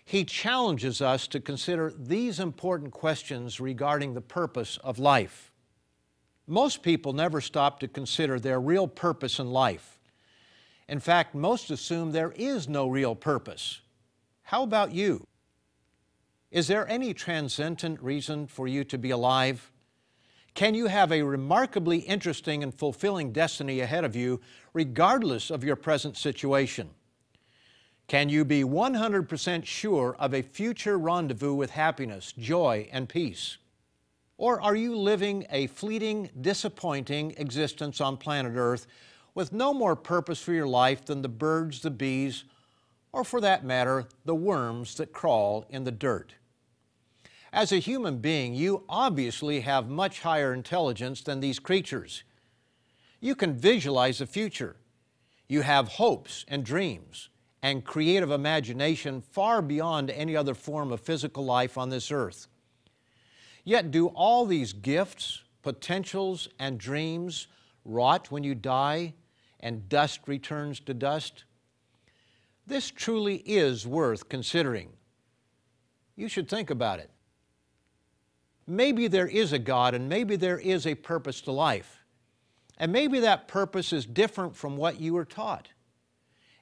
he 0.07 0.23
challenges 0.23 1.01
us 1.01 1.27
to 1.27 1.37
consider 1.37 1.91
these 1.93 2.39
important 2.39 2.91
questions 2.91 3.59
regarding 3.59 4.13
the 4.13 4.21
purpose 4.21 4.79
of 4.81 4.99
life. 4.99 5.51
Most 6.47 6.81
people 6.81 7.11
never 7.11 7.41
stop 7.41 7.81
to 7.81 7.89
consider 7.89 8.39
their 8.39 8.61
real 8.61 8.87
purpose 8.87 9.37
in 9.37 9.51
life. 9.51 9.99
In 10.87 11.01
fact, 11.01 11.35
most 11.35 11.71
assume 11.71 12.13
there 12.13 12.31
is 12.37 12.69
no 12.69 12.87
real 12.87 13.15
purpose. 13.15 13.81
How 14.43 14.63
about 14.63 14.93
you? 14.93 15.27
Is 16.51 16.67
there 16.67 16.87
any 16.87 17.13
transcendent 17.13 18.01
reason 18.01 18.47
for 18.47 18.65
you 18.65 18.85
to 18.85 18.97
be 18.97 19.09
alive? 19.09 19.73
Can 20.53 20.73
you 20.73 20.87
have 20.87 21.11
a 21.11 21.23
remarkably 21.23 21.97
interesting 21.97 22.63
and 22.63 22.73
fulfilling 22.73 23.33
destiny 23.33 23.81
ahead 23.81 24.05
of 24.05 24.15
you, 24.15 24.39
regardless 24.71 25.49
of 25.51 25.65
your 25.65 25.75
present 25.75 26.15
situation? 26.15 26.91
Can 28.07 28.29
you 28.29 28.45
be 28.45 28.63
100% 28.63 29.65
sure 29.65 30.15
of 30.17 30.33
a 30.33 30.41
future 30.41 30.97
rendezvous 30.97 31.53
with 31.53 31.71
happiness, 31.71 32.31
joy, 32.31 32.87
and 32.93 33.09
peace? 33.09 33.57
Or 34.37 34.61
are 34.61 34.77
you 34.77 34.95
living 34.95 35.45
a 35.49 35.67
fleeting, 35.67 36.29
disappointing 36.39 37.35
existence 37.37 37.99
on 37.99 38.15
planet 38.15 38.53
Earth 38.55 38.87
with 39.35 39.51
no 39.51 39.73
more 39.73 39.97
purpose 39.97 40.41
for 40.41 40.53
your 40.53 40.67
life 40.67 41.03
than 41.03 41.21
the 41.21 41.27
birds, 41.27 41.81
the 41.81 41.91
bees, 41.91 42.45
or 43.11 43.25
for 43.25 43.41
that 43.41 43.65
matter, 43.65 44.05
the 44.23 44.35
worms 44.35 44.95
that 44.95 45.11
crawl 45.11 45.65
in 45.69 45.83
the 45.83 45.91
dirt? 45.91 46.33
As 47.51 47.73
a 47.73 47.77
human 47.77 48.19
being, 48.19 48.55
you 48.55 48.85
obviously 48.87 49.61
have 49.61 49.89
much 49.89 50.21
higher 50.21 50.53
intelligence 50.53 51.21
than 51.21 51.41
these 51.41 51.59
creatures. 51.59 52.23
You 53.19 53.35
can 53.35 53.57
visualize 53.57 54.19
the 54.19 54.27
future. 54.27 54.77
You 55.49 55.61
have 55.61 55.89
hopes 55.89 56.45
and 56.47 56.63
dreams 56.63 57.27
and 57.61 57.83
creative 57.83 58.31
imagination 58.31 59.21
far 59.21 59.61
beyond 59.61 60.09
any 60.11 60.35
other 60.35 60.53
form 60.53 60.91
of 60.91 61.01
physical 61.01 61.43
life 61.43 61.77
on 61.77 61.89
this 61.89 62.11
earth. 62.11 62.47
Yet, 63.63 63.91
do 63.91 64.07
all 64.07 64.45
these 64.45 64.73
gifts, 64.73 65.43
potentials, 65.61 66.47
and 66.59 66.77
dreams 66.77 67.47
rot 67.83 68.31
when 68.31 68.43
you 68.43 68.55
die 68.55 69.13
and 69.59 69.89
dust 69.89 70.21
returns 70.27 70.79
to 70.81 70.93
dust? 70.93 71.43
This 72.65 72.91
truly 72.91 73.37
is 73.37 73.87
worth 73.87 74.29
considering. 74.29 74.89
You 76.15 76.27
should 76.27 76.49
think 76.49 76.69
about 76.69 76.99
it. 76.99 77.09
Maybe 78.67 79.07
there 79.07 79.27
is 79.27 79.53
a 79.53 79.59
God 79.59 79.93
and 79.93 80.09
maybe 80.09 80.35
there 80.35 80.59
is 80.59 80.85
a 80.85 80.95
purpose 80.95 81.41
to 81.41 81.51
life. 81.51 82.03
And 82.77 82.91
maybe 82.91 83.19
that 83.21 83.47
purpose 83.47 83.93
is 83.93 84.05
different 84.05 84.55
from 84.55 84.77
what 84.77 84.99
you 84.99 85.13
were 85.13 85.25
taught. 85.25 85.69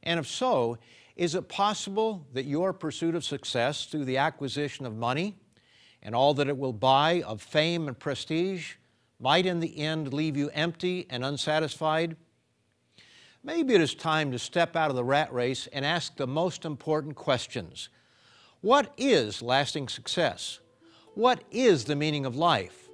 And 0.06 0.20
if 0.20 0.28
so, 0.28 0.78
is 1.16 1.36
it 1.36 1.50
possible 1.50 2.28
that 2.34 2.46
your 2.46 2.74
pursuit 2.74 3.16
of 3.16 3.24
success 3.24 3.86
through 3.86 4.06
the 4.06 4.18
acquisition 4.18 4.86
of 4.86 4.96
money 4.96 5.36
and 6.02 6.14
all 6.14 6.34
that 6.36 6.48
it 6.48 6.58
will 6.58 6.74
buy 6.74 7.24
of 7.24 7.42
fame 7.42 7.88
and 7.88 7.98
prestige 7.98 8.74
might 9.20 9.46
in 9.46 9.60
the 9.60 9.80
end 9.80 10.14
leave 10.14 10.38
you 10.38 10.50
empty 10.54 11.08
and 11.10 11.24
unsatisfied? 11.24 12.16
Maybe 13.44 13.76
it 13.76 13.82
is 13.82 13.96
time 13.96 14.32
to 14.32 14.40
step 14.40 14.76
out 14.76 14.90
of 14.90 14.96
the 14.96 15.04
rat 15.04 15.32
race 15.34 15.68
and 15.68 15.86
ask 15.86 16.18
the 16.18 16.28
most 16.28 16.66
important 16.66 17.16
questions. 17.16 17.90
What 18.62 18.92
is 18.98 19.42
lasting 19.42 19.88
success? 19.88 20.60
What 21.14 21.44
is 21.52 21.86
the 21.86 21.96
meaning 21.96 22.26
of 22.26 22.36
life? 22.36 22.90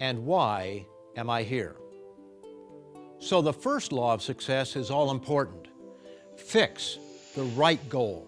And 0.00 0.24
why 0.24 0.86
am 1.16 1.28
I 1.28 1.42
here? 1.42 1.76
So 3.18 3.42
the 3.42 3.52
first 3.52 3.92
law 3.92 4.14
of 4.14 4.22
success 4.22 4.76
is 4.76 4.90
all 4.90 5.10
important. 5.10 5.59
Fix 6.50 6.98
the 7.36 7.44
right 7.44 7.88
goal. 7.88 8.26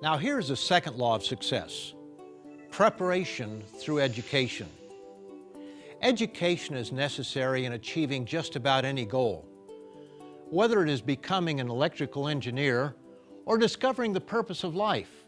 Now 0.00 0.16
here's 0.16 0.48
the 0.48 0.56
second 0.56 0.96
law 0.96 1.14
of 1.14 1.22
success. 1.22 1.92
Preparation 2.70 3.62
through 3.76 3.98
education. 4.00 4.66
Education 6.00 6.76
is 6.76 6.92
necessary 6.92 7.66
in 7.66 7.74
achieving 7.74 8.24
just 8.24 8.56
about 8.56 8.86
any 8.86 9.04
goal. 9.04 9.46
Whether 10.48 10.82
it 10.82 10.88
is 10.88 11.02
becoming 11.02 11.60
an 11.60 11.68
electrical 11.68 12.26
engineer 12.26 12.94
or 13.44 13.58
discovering 13.58 14.14
the 14.14 14.20
purpose 14.22 14.64
of 14.64 14.74
life, 14.74 15.26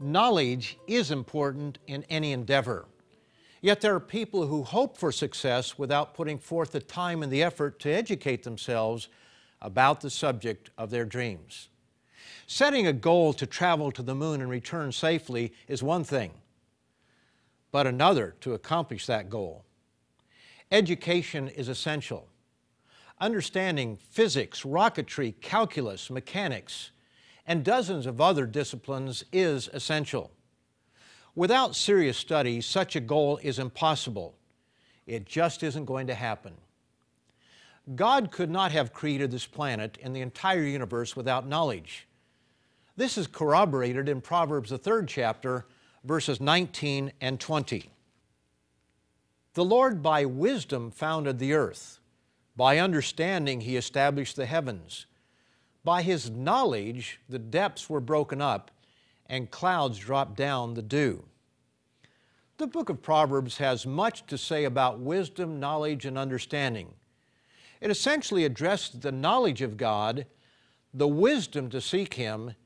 Knowledge 0.00 0.76
is 0.88 1.12
important 1.12 1.78
in 1.86 2.04
any 2.10 2.32
endeavor. 2.32 2.86
Yet 3.62 3.80
there 3.80 3.94
are 3.94 4.00
people 4.00 4.48
who 4.48 4.64
hope 4.64 4.98
for 4.98 5.12
success 5.12 5.78
without 5.78 6.14
putting 6.14 6.38
forth 6.38 6.72
the 6.72 6.80
time 6.80 7.22
and 7.22 7.32
the 7.32 7.44
effort 7.44 7.78
to 7.80 7.90
educate 7.90 8.42
themselves 8.42 9.08
about 9.60 10.00
the 10.00 10.10
subject 10.10 10.70
of 10.76 10.90
their 10.90 11.04
dreams. 11.04 11.68
Setting 12.46 12.86
a 12.86 12.92
goal 12.92 13.32
to 13.32 13.46
travel 13.46 13.90
to 13.92 14.02
the 14.02 14.14
moon 14.14 14.40
and 14.40 14.50
return 14.50 14.92
safely 14.92 15.52
is 15.66 15.82
one 15.82 16.04
thing, 16.04 16.32
but 17.72 17.86
another 17.86 18.36
to 18.40 18.54
accomplish 18.54 19.06
that 19.06 19.28
goal. 19.28 19.64
Education 20.70 21.48
is 21.48 21.68
essential. 21.68 22.28
Understanding 23.20 23.96
physics, 23.96 24.62
rocketry, 24.62 25.34
calculus, 25.40 26.10
mechanics, 26.10 26.90
and 27.46 27.64
dozens 27.64 28.06
of 28.06 28.20
other 28.20 28.46
disciplines 28.46 29.24
is 29.32 29.68
essential. 29.72 30.30
Without 31.34 31.76
serious 31.76 32.16
study, 32.16 32.60
such 32.60 32.96
a 32.96 33.00
goal 33.00 33.38
is 33.42 33.58
impossible. 33.58 34.36
It 35.06 35.24
just 35.24 35.62
isn't 35.62 35.84
going 35.84 36.06
to 36.08 36.14
happen. 36.14 36.54
God 37.94 38.30
could 38.30 38.50
not 38.50 38.72
have 38.72 38.92
created 38.92 39.30
this 39.30 39.46
planet 39.46 39.98
and 40.02 40.14
the 40.14 40.20
entire 40.20 40.64
universe 40.64 41.14
without 41.14 41.46
knowledge. 41.46 42.08
This 42.96 43.16
is 43.16 43.26
corroborated 43.26 44.08
in 44.08 44.20
Proverbs, 44.20 44.70
the 44.70 44.78
third 44.78 45.06
chapter, 45.06 45.66
verses 46.02 46.40
19 46.40 47.12
and 47.20 47.38
20. 47.38 47.90
The 49.54 49.64
Lord 49.64 50.02
by 50.02 50.24
wisdom 50.24 50.90
founded 50.90 51.38
the 51.38 51.54
earth. 51.54 52.00
By 52.56 52.78
understanding, 52.78 53.60
He 53.60 53.76
established 53.76 54.36
the 54.36 54.46
heavens. 54.46 55.06
By 55.86 56.02
his 56.02 56.28
knowledge, 56.28 57.20
the 57.28 57.38
depths 57.38 57.88
were 57.88 58.00
broken 58.00 58.42
up 58.42 58.72
and 59.26 59.52
clouds 59.52 59.98
dropped 59.98 60.36
down 60.36 60.74
the 60.74 60.82
dew. 60.82 61.24
The 62.58 62.66
book 62.66 62.88
of 62.88 63.02
Proverbs 63.02 63.58
has 63.58 63.86
much 63.86 64.26
to 64.26 64.36
say 64.36 64.64
about 64.64 64.98
wisdom, 64.98 65.60
knowledge, 65.60 66.04
and 66.04 66.18
understanding. 66.18 66.92
It 67.86 67.92
essentially 67.92 68.44
addresses 68.44 68.98
the 68.98 69.12
knowledge 69.12 69.62
of 69.62 69.76
God, 69.76 70.26
the 70.92 71.06
wisdom 71.06 71.70
to 71.70 71.80
seek 71.80 72.14
Him, 72.14 72.56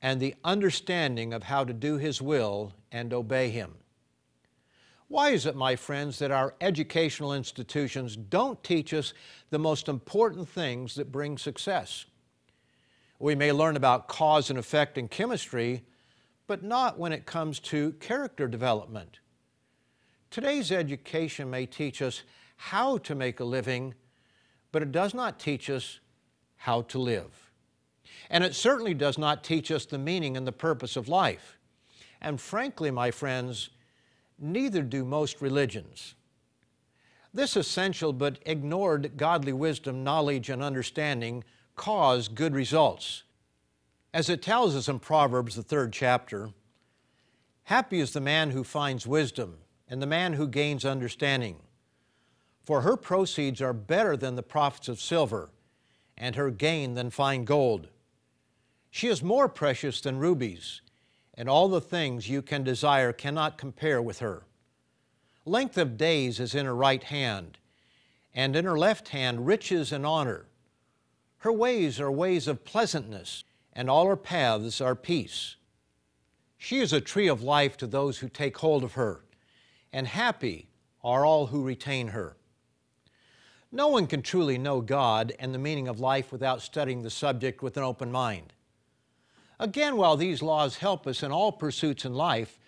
and 0.00 0.18
the 0.18 0.34
understanding 0.42 1.34
of 1.34 1.42
how 1.42 1.64
to 1.64 1.74
do 1.74 1.98
His 1.98 2.22
will 2.22 2.72
and 2.90 3.12
obey 3.12 3.50
Him. 3.50 3.74
Why 5.06 5.32
is 5.32 5.44
it, 5.44 5.54
my 5.54 5.76
friends, 5.76 6.18
that 6.20 6.30
our 6.30 6.54
educational 6.62 7.34
institutions 7.34 8.16
don't 8.16 8.64
teach 8.64 8.94
us 8.94 9.12
the 9.50 9.58
most 9.58 9.86
important 9.86 10.48
things 10.48 10.94
that 10.94 11.12
bring 11.12 11.36
success? 11.36 12.06
We 13.18 13.34
may 13.34 13.52
learn 13.52 13.76
about 13.76 14.08
cause 14.08 14.48
and 14.48 14.58
effect 14.58 14.96
in 14.96 15.08
chemistry, 15.08 15.84
but 16.46 16.62
not 16.62 16.98
when 16.98 17.12
it 17.12 17.26
comes 17.26 17.60
to 17.60 17.92
character 18.00 18.48
development. 18.48 19.18
Today's 20.30 20.72
education 20.72 21.50
may 21.50 21.66
teach 21.66 22.00
us 22.00 22.22
how 22.56 22.96
to 22.96 23.14
make 23.14 23.40
a 23.40 23.44
living, 23.44 23.92
but 24.72 24.82
it 24.82 24.92
does 24.92 25.14
not 25.14 25.38
teach 25.38 25.68
us 25.68 26.00
how 26.56 26.82
to 26.82 26.98
live. 26.98 27.50
And 28.28 28.44
it 28.44 28.54
certainly 28.54 28.94
does 28.94 29.18
not 29.18 29.42
teach 29.42 29.70
us 29.70 29.84
the 29.84 29.98
meaning 29.98 30.36
and 30.36 30.46
the 30.46 30.52
purpose 30.52 30.96
of 30.96 31.08
life. 31.08 31.58
And 32.20 32.40
frankly, 32.40 32.90
my 32.90 33.10
friends, 33.10 33.70
neither 34.38 34.82
do 34.82 35.04
most 35.04 35.40
religions. 35.40 36.14
This 37.32 37.56
essential 37.56 38.12
but 38.12 38.38
ignored 38.44 39.16
godly 39.16 39.52
wisdom, 39.52 40.04
knowledge, 40.04 40.50
and 40.50 40.62
understanding 40.62 41.44
cause 41.76 42.28
good 42.28 42.54
results. 42.54 43.22
As 44.12 44.28
it 44.28 44.42
tells 44.42 44.74
us 44.74 44.88
in 44.88 44.98
Proverbs, 44.98 45.54
the 45.54 45.62
third 45.62 45.92
chapter, 45.92 46.50
happy 47.64 48.00
is 48.00 48.12
the 48.12 48.20
man 48.20 48.50
who 48.50 48.64
finds 48.64 49.06
wisdom 49.06 49.58
and 49.88 50.02
the 50.02 50.06
man 50.06 50.32
who 50.32 50.48
gains 50.48 50.84
understanding. 50.84 51.56
For 52.64 52.82
her 52.82 52.96
proceeds 52.96 53.60
are 53.60 53.72
better 53.72 54.16
than 54.16 54.36
the 54.36 54.42
profits 54.42 54.88
of 54.88 55.00
silver, 55.00 55.50
and 56.16 56.36
her 56.36 56.50
gain 56.50 56.94
than 56.94 57.10
fine 57.10 57.44
gold. 57.44 57.88
She 58.90 59.08
is 59.08 59.22
more 59.22 59.48
precious 59.48 60.00
than 60.00 60.18
rubies, 60.18 60.82
and 61.34 61.48
all 61.48 61.68
the 61.68 61.80
things 61.80 62.28
you 62.28 62.42
can 62.42 62.62
desire 62.62 63.12
cannot 63.12 63.56
compare 63.56 64.02
with 64.02 64.18
her. 64.18 64.42
Length 65.46 65.78
of 65.78 65.96
days 65.96 66.38
is 66.38 66.54
in 66.54 66.66
her 66.66 66.74
right 66.74 67.02
hand, 67.02 67.58
and 68.34 68.54
in 68.54 68.64
her 68.64 68.78
left 68.78 69.08
hand 69.08 69.46
riches 69.46 69.90
and 69.90 70.04
honor. 70.04 70.46
Her 71.38 71.52
ways 71.52 71.98
are 71.98 72.12
ways 72.12 72.46
of 72.46 72.64
pleasantness, 72.64 73.44
and 73.72 73.88
all 73.88 74.06
her 74.06 74.16
paths 74.16 74.80
are 74.80 74.94
peace. 74.94 75.56
She 76.58 76.80
is 76.80 76.92
a 76.92 77.00
tree 77.00 77.28
of 77.28 77.42
life 77.42 77.78
to 77.78 77.86
those 77.86 78.18
who 78.18 78.28
take 78.28 78.58
hold 78.58 78.84
of 78.84 78.92
her, 78.92 79.24
and 79.92 80.06
happy 80.06 80.68
are 81.02 81.24
all 81.24 81.46
who 81.46 81.62
retain 81.62 82.08
her. 82.08 82.36
No 83.72 83.88
one 83.88 84.06
can 84.06 84.22
truly 84.22 84.58
know 84.58 84.80
God 84.80 85.32
and 85.38 85.54
the 85.54 85.58
meaning 85.58 85.88
of 85.88 86.00
life 86.00 86.32
without 86.32 86.62
studying 86.62 87.02
the 87.02 87.10
subject 87.10 87.62
with 87.62 87.76
an 87.76 87.82
open 87.82 88.10
mind. 88.10 88.52
Again, 89.58 89.96
while 89.96 90.16
these 90.16 90.42
laws 90.42 90.78
help 90.78 91.06
us 91.06 91.22
in 91.22 91.30
all 91.30 91.52
pursuits 91.52 92.04
in 92.04 92.14
life, 92.14 92.58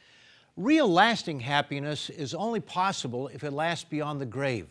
real 0.56 0.88
lasting 0.88 1.40
happiness 1.40 2.10
is 2.10 2.34
only 2.34 2.60
possible 2.60 3.28
if 3.28 3.42
it 3.42 3.52
lasts 3.52 3.84
beyond 3.84 4.20
the 4.20 4.26
grave. 4.26 4.68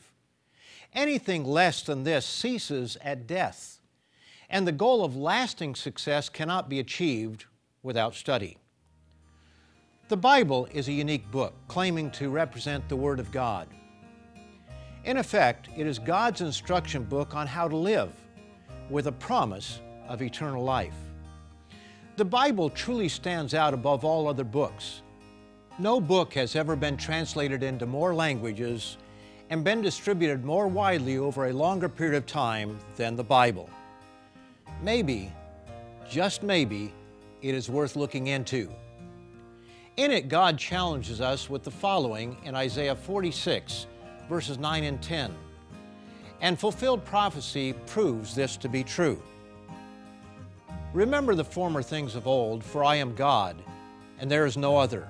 Anything 0.94 1.44
less 1.44 1.84
than 1.84 2.04
this 2.04 2.26
ceases 2.26 2.98
at 3.02 3.28
death 3.28 3.80
and 4.52 4.68
the 4.68 4.74
goal 4.74 5.04
of 5.04 5.16
lasting 5.16 5.74
success 5.74 6.28
cannot 6.28 6.70
be 6.70 6.80
achieved 6.80 7.46
without 7.82 8.14
study. 8.14 8.58
The 10.10 10.18
Bible 10.18 10.68
is 10.74 10.90
a 10.90 10.94
unique 10.94 11.32
book 11.32 11.54
claiming 11.70 12.12
to 12.12 12.30
represent 12.30 12.88
the 12.90 12.98
Word 12.98 13.22
of 13.22 13.32
God. 13.32 13.70
In 15.04 15.18
effect, 15.18 15.70
it 15.76 15.88
is 15.88 15.98
God's 15.98 16.42
instruction 16.42 17.04
book 17.04 17.36
on 17.36 17.48
how 17.48 17.68
to 17.68 17.76
live 17.76 18.12
with 18.90 19.08
a 19.08 19.12
promise 19.12 19.80
of 20.08 20.22
eternal 20.22 20.64
life. 20.64 20.96
The 22.18 22.26
Bible 22.26 22.70
truly 22.70 23.10
stands 23.10 23.54
out 23.54 23.74
above 23.74 24.06
all 24.06 24.28
other 24.28 24.44
books. 24.44 25.02
No 25.80 26.00
book 26.00 26.34
has 26.34 26.56
ever 26.56 26.76
been 26.76 26.98
translated 26.98 27.64
into 27.64 27.86
more 27.86 28.14
languages 28.14 28.98
and 29.50 29.64
been 29.64 29.82
distributed 29.82 30.46
more 30.46 30.68
widely 30.68 31.18
over 31.18 31.48
a 31.48 31.54
longer 31.54 31.90
period 31.90 32.16
of 32.16 32.26
time 32.26 32.78
than 32.96 33.16
the 33.16 33.24
Bible. 33.24 33.70
Maybe, 34.84 35.32
just 36.10 36.44
maybe, 36.44 36.94
it 37.42 37.56
is 37.56 37.70
worth 37.70 37.96
looking 37.96 38.28
into. 38.28 38.70
In 39.98 40.12
it, 40.12 40.30
God 40.30 40.58
challenges 40.58 41.22
us 41.22 41.50
with 41.50 41.64
the 41.64 41.72
following 41.72 42.38
in 42.44 42.56
Isaiah 42.56 42.96
46, 42.96 43.88
verses 44.32 44.58
9 44.58 44.86
and 44.86 45.02
10. 45.02 45.36
And 46.40 46.58
fulfilled 46.58 47.04
prophecy 47.04 47.74
proves 47.86 48.34
this 48.34 48.56
to 48.56 48.70
be 48.70 48.82
true. 48.82 49.22
Remember 50.94 51.36
the 51.36 51.44
former 51.44 51.82
things 51.82 52.16
of 52.16 52.28
old, 52.28 52.64
for 52.64 52.82
I 52.82 52.96
am 52.96 53.14
God, 53.14 53.62
and 54.20 54.32
there 54.32 54.46
is 54.46 54.56
no 54.56 54.78
other. 54.78 55.06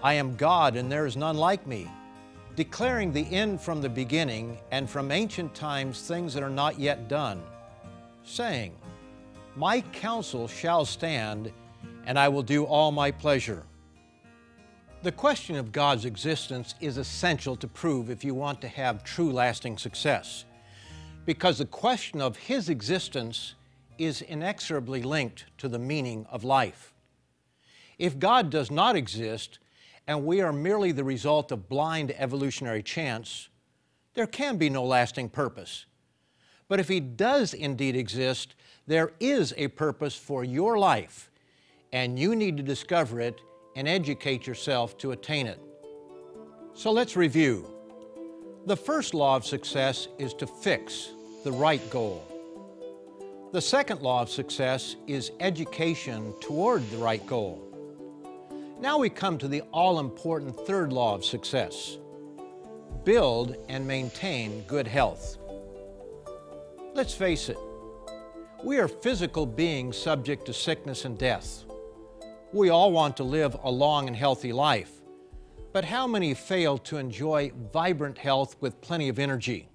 I 0.00 0.12
am 0.12 0.36
God, 0.36 0.76
and 0.76 0.90
there 0.90 1.06
is 1.06 1.16
none 1.16 1.36
like 1.36 1.66
me, 1.66 1.90
declaring 2.54 3.12
the 3.12 3.28
end 3.34 3.60
from 3.60 3.80
the 3.82 3.88
beginning, 3.88 4.58
and 4.70 4.88
from 4.88 5.10
ancient 5.10 5.52
times 5.52 6.02
things 6.02 6.32
that 6.32 6.44
are 6.44 6.48
not 6.48 6.78
yet 6.78 7.08
done, 7.08 7.42
saying, 8.22 8.76
My 9.56 9.80
counsel 9.80 10.46
shall 10.46 10.84
stand, 10.84 11.50
and 12.04 12.16
I 12.16 12.28
will 12.28 12.44
do 12.44 12.62
all 12.62 12.92
my 12.92 13.10
pleasure. 13.10 13.64
The 15.06 15.12
question 15.12 15.54
of 15.54 15.70
God's 15.70 16.04
existence 16.04 16.74
is 16.80 16.96
essential 16.96 17.54
to 17.58 17.68
prove 17.68 18.10
if 18.10 18.24
you 18.24 18.34
want 18.34 18.60
to 18.62 18.66
have 18.66 19.04
true 19.04 19.30
lasting 19.30 19.78
success, 19.78 20.44
because 21.24 21.58
the 21.58 21.64
question 21.64 22.20
of 22.20 22.36
His 22.36 22.68
existence 22.68 23.54
is 23.98 24.20
inexorably 24.20 25.02
linked 25.02 25.44
to 25.58 25.68
the 25.68 25.78
meaning 25.78 26.26
of 26.28 26.42
life. 26.42 26.92
If 28.00 28.18
God 28.18 28.50
does 28.50 28.68
not 28.68 28.96
exist, 28.96 29.60
and 30.08 30.26
we 30.26 30.40
are 30.40 30.52
merely 30.52 30.90
the 30.90 31.04
result 31.04 31.52
of 31.52 31.68
blind 31.68 32.12
evolutionary 32.18 32.82
chance, 32.82 33.48
there 34.14 34.26
can 34.26 34.56
be 34.56 34.68
no 34.68 34.82
lasting 34.82 35.28
purpose. 35.28 35.86
But 36.66 36.80
if 36.80 36.88
He 36.88 36.98
does 36.98 37.54
indeed 37.54 37.94
exist, 37.94 38.56
there 38.88 39.12
is 39.20 39.54
a 39.56 39.68
purpose 39.68 40.16
for 40.16 40.42
your 40.42 40.76
life, 40.76 41.30
and 41.92 42.18
you 42.18 42.34
need 42.34 42.56
to 42.56 42.64
discover 42.64 43.20
it 43.20 43.40
and 43.76 43.86
educate 43.86 44.46
yourself 44.46 44.98
to 44.98 45.12
attain 45.12 45.46
it. 45.46 45.60
So 46.74 46.90
let's 46.90 47.14
review. 47.14 47.70
The 48.64 48.76
first 48.76 49.14
law 49.14 49.36
of 49.36 49.46
success 49.46 50.08
is 50.18 50.34
to 50.34 50.46
fix 50.46 51.10
the 51.44 51.52
right 51.52 51.88
goal. 51.90 52.24
The 53.52 53.60
second 53.60 54.00
law 54.02 54.22
of 54.22 54.28
success 54.28 54.96
is 55.06 55.30
education 55.38 56.34
toward 56.40 56.88
the 56.90 56.96
right 56.96 57.24
goal. 57.26 57.62
Now 58.80 58.98
we 58.98 59.08
come 59.08 59.38
to 59.38 59.48
the 59.48 59.62
all-important 59.72 60.56
third 60.66 60.92
law 60.92 61.14
of 61.14 61.24
success. 61.24 61.98
Build 63.04 63.56
and 63.68 63.86
maintain 63.86 64.62
good 64.62 64.88
health. 64.88 65.38
Let's 66.94 67.14
face 67.14 67.48
it, 67.48 67.58
we 68.64 68.78
are 68.78 68.88
physical 68.88 69.46
beings 69.46 69.96
subject 69.96 70.46
to 70.46 70.52
sickness 70.52 71.04
and 71.04 71.16
death. 71.16 71.64
We 72.56 72.70
all 72.70 72.90
want 72.90 73.18
to 73.18 73.22
live 73.22 73.54
a 73.62 73.70
long 73.70 74.06
and 74.06 74.16
healthy 74.16 74.50
life, 74.50 74.90
but 75.74 75.84
how 75.84 76.06
many 76.06 76.32
fail 76.32 76.78
to 76.78 76.96
enjoy 76.96 77.52
vibrant 77.70 78.16
health 78.16 78.56
with 78.60 78.80
plenty 78.80 79.10
of 79.10 79.18
energy? 79.18 79.68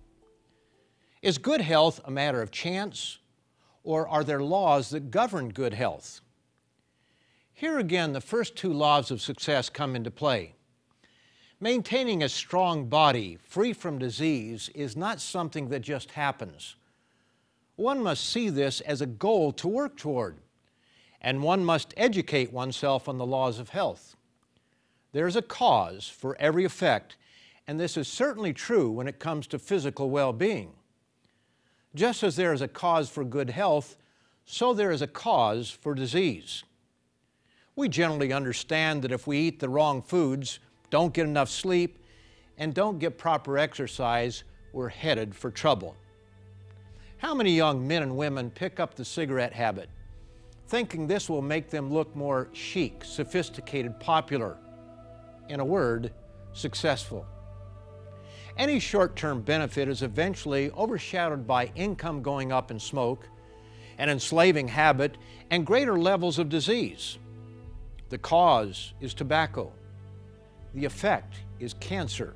Is 1.22 1.38
good 1.38 1.62
health 1.62 2.02
a 2.06 2.10
matter 2.10 2.41
of 2.41 2.50
chance 2.50 3.20
or 3.84 4.08
are 4.08 4.24
there 4.24 4.41
laws 4.41 4.89
that 4.89 5.12
govern 5.12 5.50
good 5.50 5.76
health? 5.76 6.22
Here 7.54 7.78
again, 7.78 8.13
the 8.13 8.20
first 8.20 8.56
two 8.56 8.74
laws 8.74 9.12
of 9.12 9.22
success 9.22 9.70
come 9.70 9.96
into 9.96 10.10
play. 10.10 10.56
Maintaining 11.60 12.24
a 12.24 12.30
strong 12.30 12.88
body 12.88 13.38
free 13.44 13.74
from 13.74 14.00
disease 14.00 14.72
is 14.74 14.98
not 14.98 15.22
something 15.22 15.70
that 15.70 15.82
just 15.82 16.10
happens. 16.10 16.78
One 17.76 18.02
must 18.02 18.28
see 18.28 18.50
this 18.50 18.82
as 18.82 19.02
a 19.02 19.06
goal 19.06 19.52
to 19.52 19.67
work 19.67 19.98
toward, 19.98 20.39
and 21.22 21.44
one 21.44 21.64
must 21.64 21.94
educate 21.96 22.52
oneself 22.52 23.08
on 23.08 23.18
the 23.18 23.26
laws 23.26 23.60
of 23.60 23.70
health. 23.70 24.16
There's 25.12 25.36
a 25.36 25.42
cause 25.42 26.08
for 26.08 26.36
every 26.40 26.66
effect, 26.66 27.18
and 27.68 27.80
this 27.80 27.96
is 27.96 28.08
certainly 28.08 28.54
true 28.54 28.90
when 28.90 29.08
it 29.08 29.20
comes 29.20 29.46
to 29.48 29.60
physical 29.60 30.10
well-being. 30.10 30.72
Just 31.94 32.24
as 32.24 32.36
there 32.36 32.54
is 32.54 32.62
a 32.62 32.68
cause 32.68 33.10
for 33.10 33.24
good 33.24 33.50
health, 33.50 33.98
so 34.46 34.74
there 34.74 34.92
is 34.92 35.02
a 35.02 35.08
cause 35.08 35.70
for 35.70 35.94
disease. 35.94 36.64
We 37.76 37.90
generally 37.90 38.34
understand 38.34 39.02
that 39.04 39.12
if 39.12 39.28
we 39.28 39.38
eat 39.38 39.60
the 39.60 39.70
wrong 39.70 40.02
foods, 40.02 40.60
don't 40.90 41.14
get 41.14 41.26
enough 41.26 41.50
sleep, 41.50 42.04
and 42.58 42.74
don't 42.74 43.00
get 43.00 43.18
proper 43.18 43.58
exercise, 43.58 44.44
we're 44.74 44.90
headed 44.90 45.36
for 45.36 45.52
trouble. 45.52 45.96
How 47.18 47.36
many 47.36 47.56
young 47.56 47.88
men 47.88 48.04
and 48.04 48.18
women 48.18 48.50
pick 48.50 48.80
up 48.80 48.96
the 48.96 49.06
cigarette 49.06 49.54
habit, 49.54 49.90
thinking 50.72 51.06
this 51.06 51.30
will 51.30 51.42
make 51.42 51.70
them 51.70 51.92
look 51.92 52.16
more 52.16 52.48
chic, 52.54 53.04
sophisticated, 53.04 54.00
popular? 54.00 54.56
In 55.50 55.60
a 55.60 55.66
word, 55.66 56.14
successful. 56.54 57.26
Any 58.56 58.80
short-term 58.80 59.42
benefit 59.42 59.90
is 59.90 60.02
eventually 60.02 60.72
overshadowed 60.72 61.46
by 61.46 61.70
income 61.76 62.22
going 62.22 62.54
up 62.54 62.72
in 62.72 62.80
smoke, 62.80 63.28
an 63.98 64.10
enslaving 64.10 64.70
habit, 64.70 65.18
and 65.50 65.66
greater 65.66 66.00
levels 66.00 66.40
of 66.40 66.48
disease. 66.48 67.18
The 68.08 68.18
cause 68.18 68.94
is 69.02 69.14
tobacco. 69.14 69.74
The 70.74 70.86
effect 70.86 71.36
is 71.60 71.74
cancer, 71.82 72.34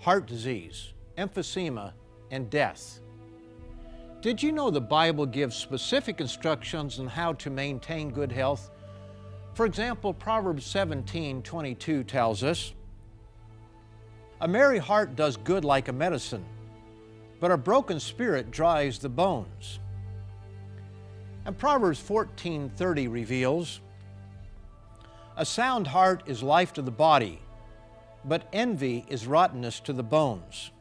heart 0.00 0.26
disease, 0.26 0.92
emphysema, 1.16 1.94
and 2.30 2.50
death. 2.50 3.00
Did 4.22 4.42
you 4.42 4.52
know 4.52 4.70
the 4.70 4.82
Bible 4.82 5.24
gives 5.24 5.56
specific 5.56 6.20
instructions 6.20 7.00
on 7.00 7.06
how 7.06 7.32
to 7.34 7.48
maintain 7.48 8.10
good 8.10 8.30
health? 8.30 8.70
For 9.54 9.64
example, 9.64 10.12
Proverbs 10.12 10.66
17, 10.66 11.42
22 11.42 12.04
tells 12.04 12.44
us, 12.44 12.74
a 14.42 14.48
merry 14.48 14.78
heart 14.78 15.16
does 15.16 15.38
good 15.38 15.64
like 15.64 15.88
a 15.88 15.92
medicine, 15.92 16.44
but 17.40 17.50
a 17.50 17.56
broken 17.56 17.98
spirit 17.98 18.50
dries 18.50 18.98
the 18.98 19.08
bones. 19.08 19.80
And 21.46 21.56
Proverbs 21.56 21.98
14:30 21.98 23.10
reveals, 23.10 23.80
a 25.38 25.46
sound 25.46 25.86
heart 25.86 26.22
is 26.26 26.42
life 26.42 26.74
to 26.74 26.82
the 26.82 26.90
body, 26.90 27.40
but 28.26 28.46
envy 28.52 29.06
is 29.08 29.26
rottenness 29.26 29.80
to 29.80 29.94
the 29.94 30.02
bones. 30.02 30.72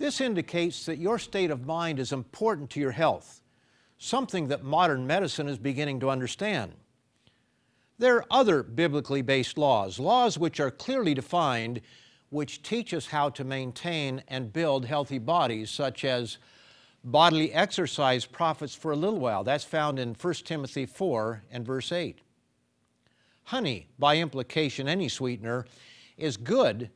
This 0.00 0.22
indicates 0.22 0.86
that 0.86 0.96
your 0.96 1.18
state 1.18 1.50
of 1.50 1.66
mind 1.66 2.00
is 2.00 2.10
important 2.10 2.70
to 2.70 2.80
your 2.80 2.90
health, 2.90 3.42
something 3.98 4.48
that 4.48 4.64
modern 4.64 5.06
medicine 5.06 5.46
is 5.46 5.58
beginning 5.58 6.00
to 6.00 6.08
understand. 6.08 6.72
There 7.98 8.16
are 8.16 8.24
other 8.30 8.62
biblically 8.62 9.20
based 9.20 9.58
laws, 9.58 9.98
laws 10.00 10.38
which 10.38 10.58
are 10.58 10.70
clearly 10.70 11.12
defined 11.12 11.82
which 12.30 12.62
teach 12.62 12.94
us 12.94 13.08
how 13.08 13.28
to 13.28 13.44
maintain 13.44 14.22
and 14.28 14.54
build 14.54 14.86
healthy 14.86 15.18
bodies, 15.18 15.70
such 15.70 16.02
as 16.06 16.38
bodily 17.04 17.52
exercise 17.52 18.24
profits 18.24 18.74
for 18.74 18.92
a 18.92 18.96
little 18.96 19.20
while. 19.20 19.44
That's 19.44 19.64
found 19.64 19.98
in 19.98 20.16
1 20.18 20.34
Timothy 20.46 20.86
4 20.86 21.42
and 21.50 21.66
verse 21.66 21.92
8. 21.92 22.20
Honey, 23.44 23.88
by 23.98 24.16
implication, 24.16 24.88
any 24.88 25.10
sweetener, 25.10 25.66
is 26.16 26.38
good, 26.38 26.88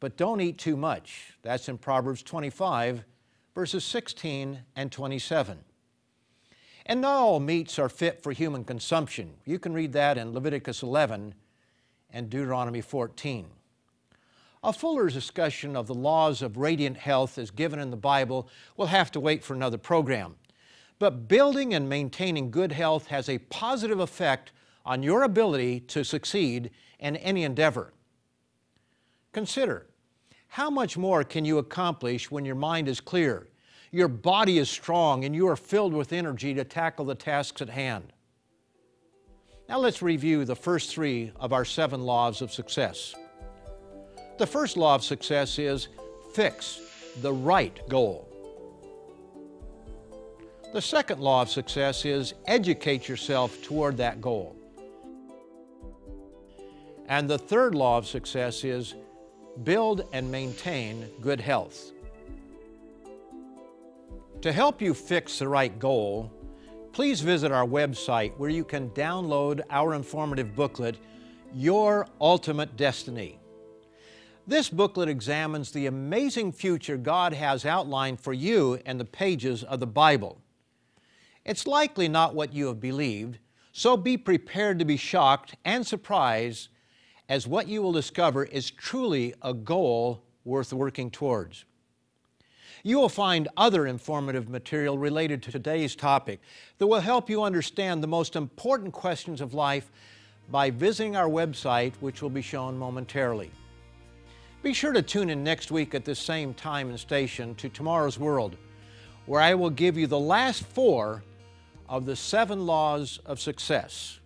but 0.00 0.16
don't 0.16 0.40
eat 0.40 0.58
too 0.58 0.76
much. 0.76 1.34
That's 1.42 1.68
in 1.68 1.78
Proverbs 1.78 2.22
25, 2.22 3.04
verses 3.54 3.84
16 3.84 4.60
and 4.74 4.92
27. 4.92 5.58
And 6.84 7.00
not 7.00 7.16
all 7.16 7.40
meats 7.40 7.78
are 7.78 7.88
fit 7.88 8.22
for 8.22 8.32
human 8.32 8.64
consumption. 8.64 9.34
You 9.44 9.58
can 9.58 9.72
read 9.72 9.92
that 9.94 10.18
in 10.18 10.32
Leviticus 10.32 10.82
11 10.82 11.34
and 12.10 12.30
Deuteronomy 12.30 12.80
14. 12.80 13.46
A 14.62 14.72
fuller 14.72 15.08
discussion 15.08 15.76
of 15.76 15.86
the 15.86 15.94
laws 15.94 16.42
of 16.42 16.56
radiant 16.56 16.96
health 16.96 17.38
as 17.38 17.50
given 17.50 17.78
in 17.78 17.90
the 17.90 17.96
Bible 17.96 18.48
will 18.76 18.86
have 18.86 19.10
to 19.12 19.20
wait 19.20 19.44
for 19.44 19.54
another 19.54 19.78
program. 19.78 20.36
But 20.98 21.28
building 21.28 21.74
and 21.74 21.88
maintaining 21.88 22.50
good 22.50 22.72
health 22.72 23.08
has 23.08 23.28
a 23.28 23.38
positive 23.38 24.00
effect 24.00 24.52
on 24.84 25.02
your 25.02 25.24
ability 25.24 25.80
to 25.80 26.04
succeed 26.04 26.70
in 26.98 27.16
any 27.16 27.44
endeavor. 27.44 27.92
Consider, 29.36 29.86
how 30.48 30.70
much 30.70 30.96
more 30.96 31.22
can 31.22 31.44
you 31.44 31.58
accomplish 31.58 32.30
when 32.30 32.46
your 32.46 32.54
mind 32.54 32.88
is 32.88 33.02
clear, 33.02 33.48
your 33.92 34.08
body 34.08 34.56
is 34.56 34.70
strong, 34.70 35.26
and 35.26 35.36
you 35.36 35.46
are 35.46 35.56
filled 35.56 35.92
with 35.92 36.14
energy 36.14 36.54
to 36.54 36.64
tackle 36.64 37.04
the 37.04 37.14
tasks 37.14 37.60
at 37.60 37.68
hand? 37.68 38.14
Now 39.68 39.78
let's 39.78 40.00
review 40.00 40.46
the 40.46 40.56
first 40.56 40.90
three 40.90 41.32
of 41.36 41.52
our 41.52 41.66
seven 41.66 42.00
laws 42.00 42.40
of 42.40 42.50
success. 42.50 43.14
The 44.38 44.46
first 44.46 44.78
law 44.78 44.94
of 44.94 45.04
success 45.04 45.58
is 45.58 45.88
fix 46.32 46.80
the 47.20 47.34
right 47.34 47.78
goal. 47.90 48.26
The 50.72 50.80
second 50.80 51.20
law 51.20 51.42
of 51.42 51.50
success 51.50 52.06
is 52.06 52.32
educate 52.46 53.06
yourself 53.06 53.62
toward 53.62 53.98
that 53.98 54.22
goal. 54.22 54.56
And 57.06 57.28
the 57.28 57.38
third 57.38 57.74
law 57.74 57.98
of 57.98 58.06
success 58.06 58.64
is 58.64 58.94
build 59.64 60.08
and 60.12 60.30
maintain 60.30 61.08
good 61.20 61.40
health. 61.40 61.92
To 64.42 64.52
help 64.52 64.82
you 64.82 64.94
fix 64.94 65.38
the 65.38 65.48
right 65.48 65.76
goal, 65.78 66.30
please 66.92 67.20
visit 67.20 67.50
our 67.52 67.66
website 67.66 68.36
where 68.36 68.50
you 68.50 68.64
can 68.64 68.90
download 68.90 69.60
our 69.70 69.94
informative 69.94 70.54
booklet, 70.54 70.96
Your 71.54 72.06
Ultimate 72.20 72.76
Destiny. 72.76 73.38
This 74.46 74.68
booklet 74.68 75.08
examines 75.08 75.72
the 75.72 75.86
amazing 75.86 76.52
future 76.52 76.96
God 76.96 77.32
has 77.32 77.66
outlined 77.66 78.20
for 78.20 78.32
you 78.32 78.78
in 78.86 78.98
the 78.98 79.04
pages 79.04 79.64
of 79.64 79.80
the 79.80 79.86
Bible. 79.86 80.40
It's 81.44 81.66
likely 81.66 82.06
not 82.06 82.34
what 82.34 82.52
you 82.52 82.66
have 82.68 82.80
believed, 82.80 83.38
so 83.72 83.96
be 83.96 84.16
prepared 84.16 84.78
to 84.78 84.84
be 84.84 84.96
shocked 84.96 85.56
and 85.64 85.86
surprised 85.86 86.68
as 87.28 87.46
what 87.46 87.68
you 87.68 87.82
will 87.82 87.92
discover 87.92 88.44
is 88.44 88.70
truly 88.70 89.34
a 89.42 89.52
goal 89.52 90.22
worth 90.44 90.72
working 90.72 91.10
towards. 91.10 91.64
You 92.82 92.98
will 92.98 93.08
find 93.08 93.48
other 93.56 93.86
informative 93.86 94.48
material 94.48 94.96
related 94.96 95.42
to 95.42 95.50
today's 95.50 95.96
topic 95.96 96.40
that 96.78 96.86
will 96.86 97.00
help 97.00 97.28
you 97.28 97.42
understand 97.42 98.02
the 98.02 98.06
most 98.06 98.36
important 98.36 98.92
questions 98.92 99.40
of 99.40 99.54
life 99.54 99.90
by 100.50 100.70
visiting 100.70 101.16
our 101.16 101.28
website, 101.28 101.94
which 101.98 102.22
will 102.22 102.30
be 102.30 102.42
shown 102.42 102.78
momentarily. 102.78 103.50
Be 104.62 104.72
sure 104.72 104.92
to 104.92 105.02
tune 105.02 105.30
in 105.30 105.42
next 105.42 105.72
week 105.72 105.94
at 105.94 106.04
this 106.04 106.20
same 106.20 106.54
time 106.54 106.88
and 106.88 106.98
station 106.98 107.56
to 107.56 107.68
Tomorrow's 107.68 108.18
World, 108.18 108.56
where 109.26 109.40
I 109.40 109.54
will 109.54 109.70
give 109.70 109.96
you 109.96 110.06
the 110.06 110.20
last 110.20 110.64
four 110.64 111.24
of 111.88 112.06
the 112.06 112.16
seven 112.16 112.66
laws 112.66 113.18
of 113.26 113.40
success. 113.40 114.20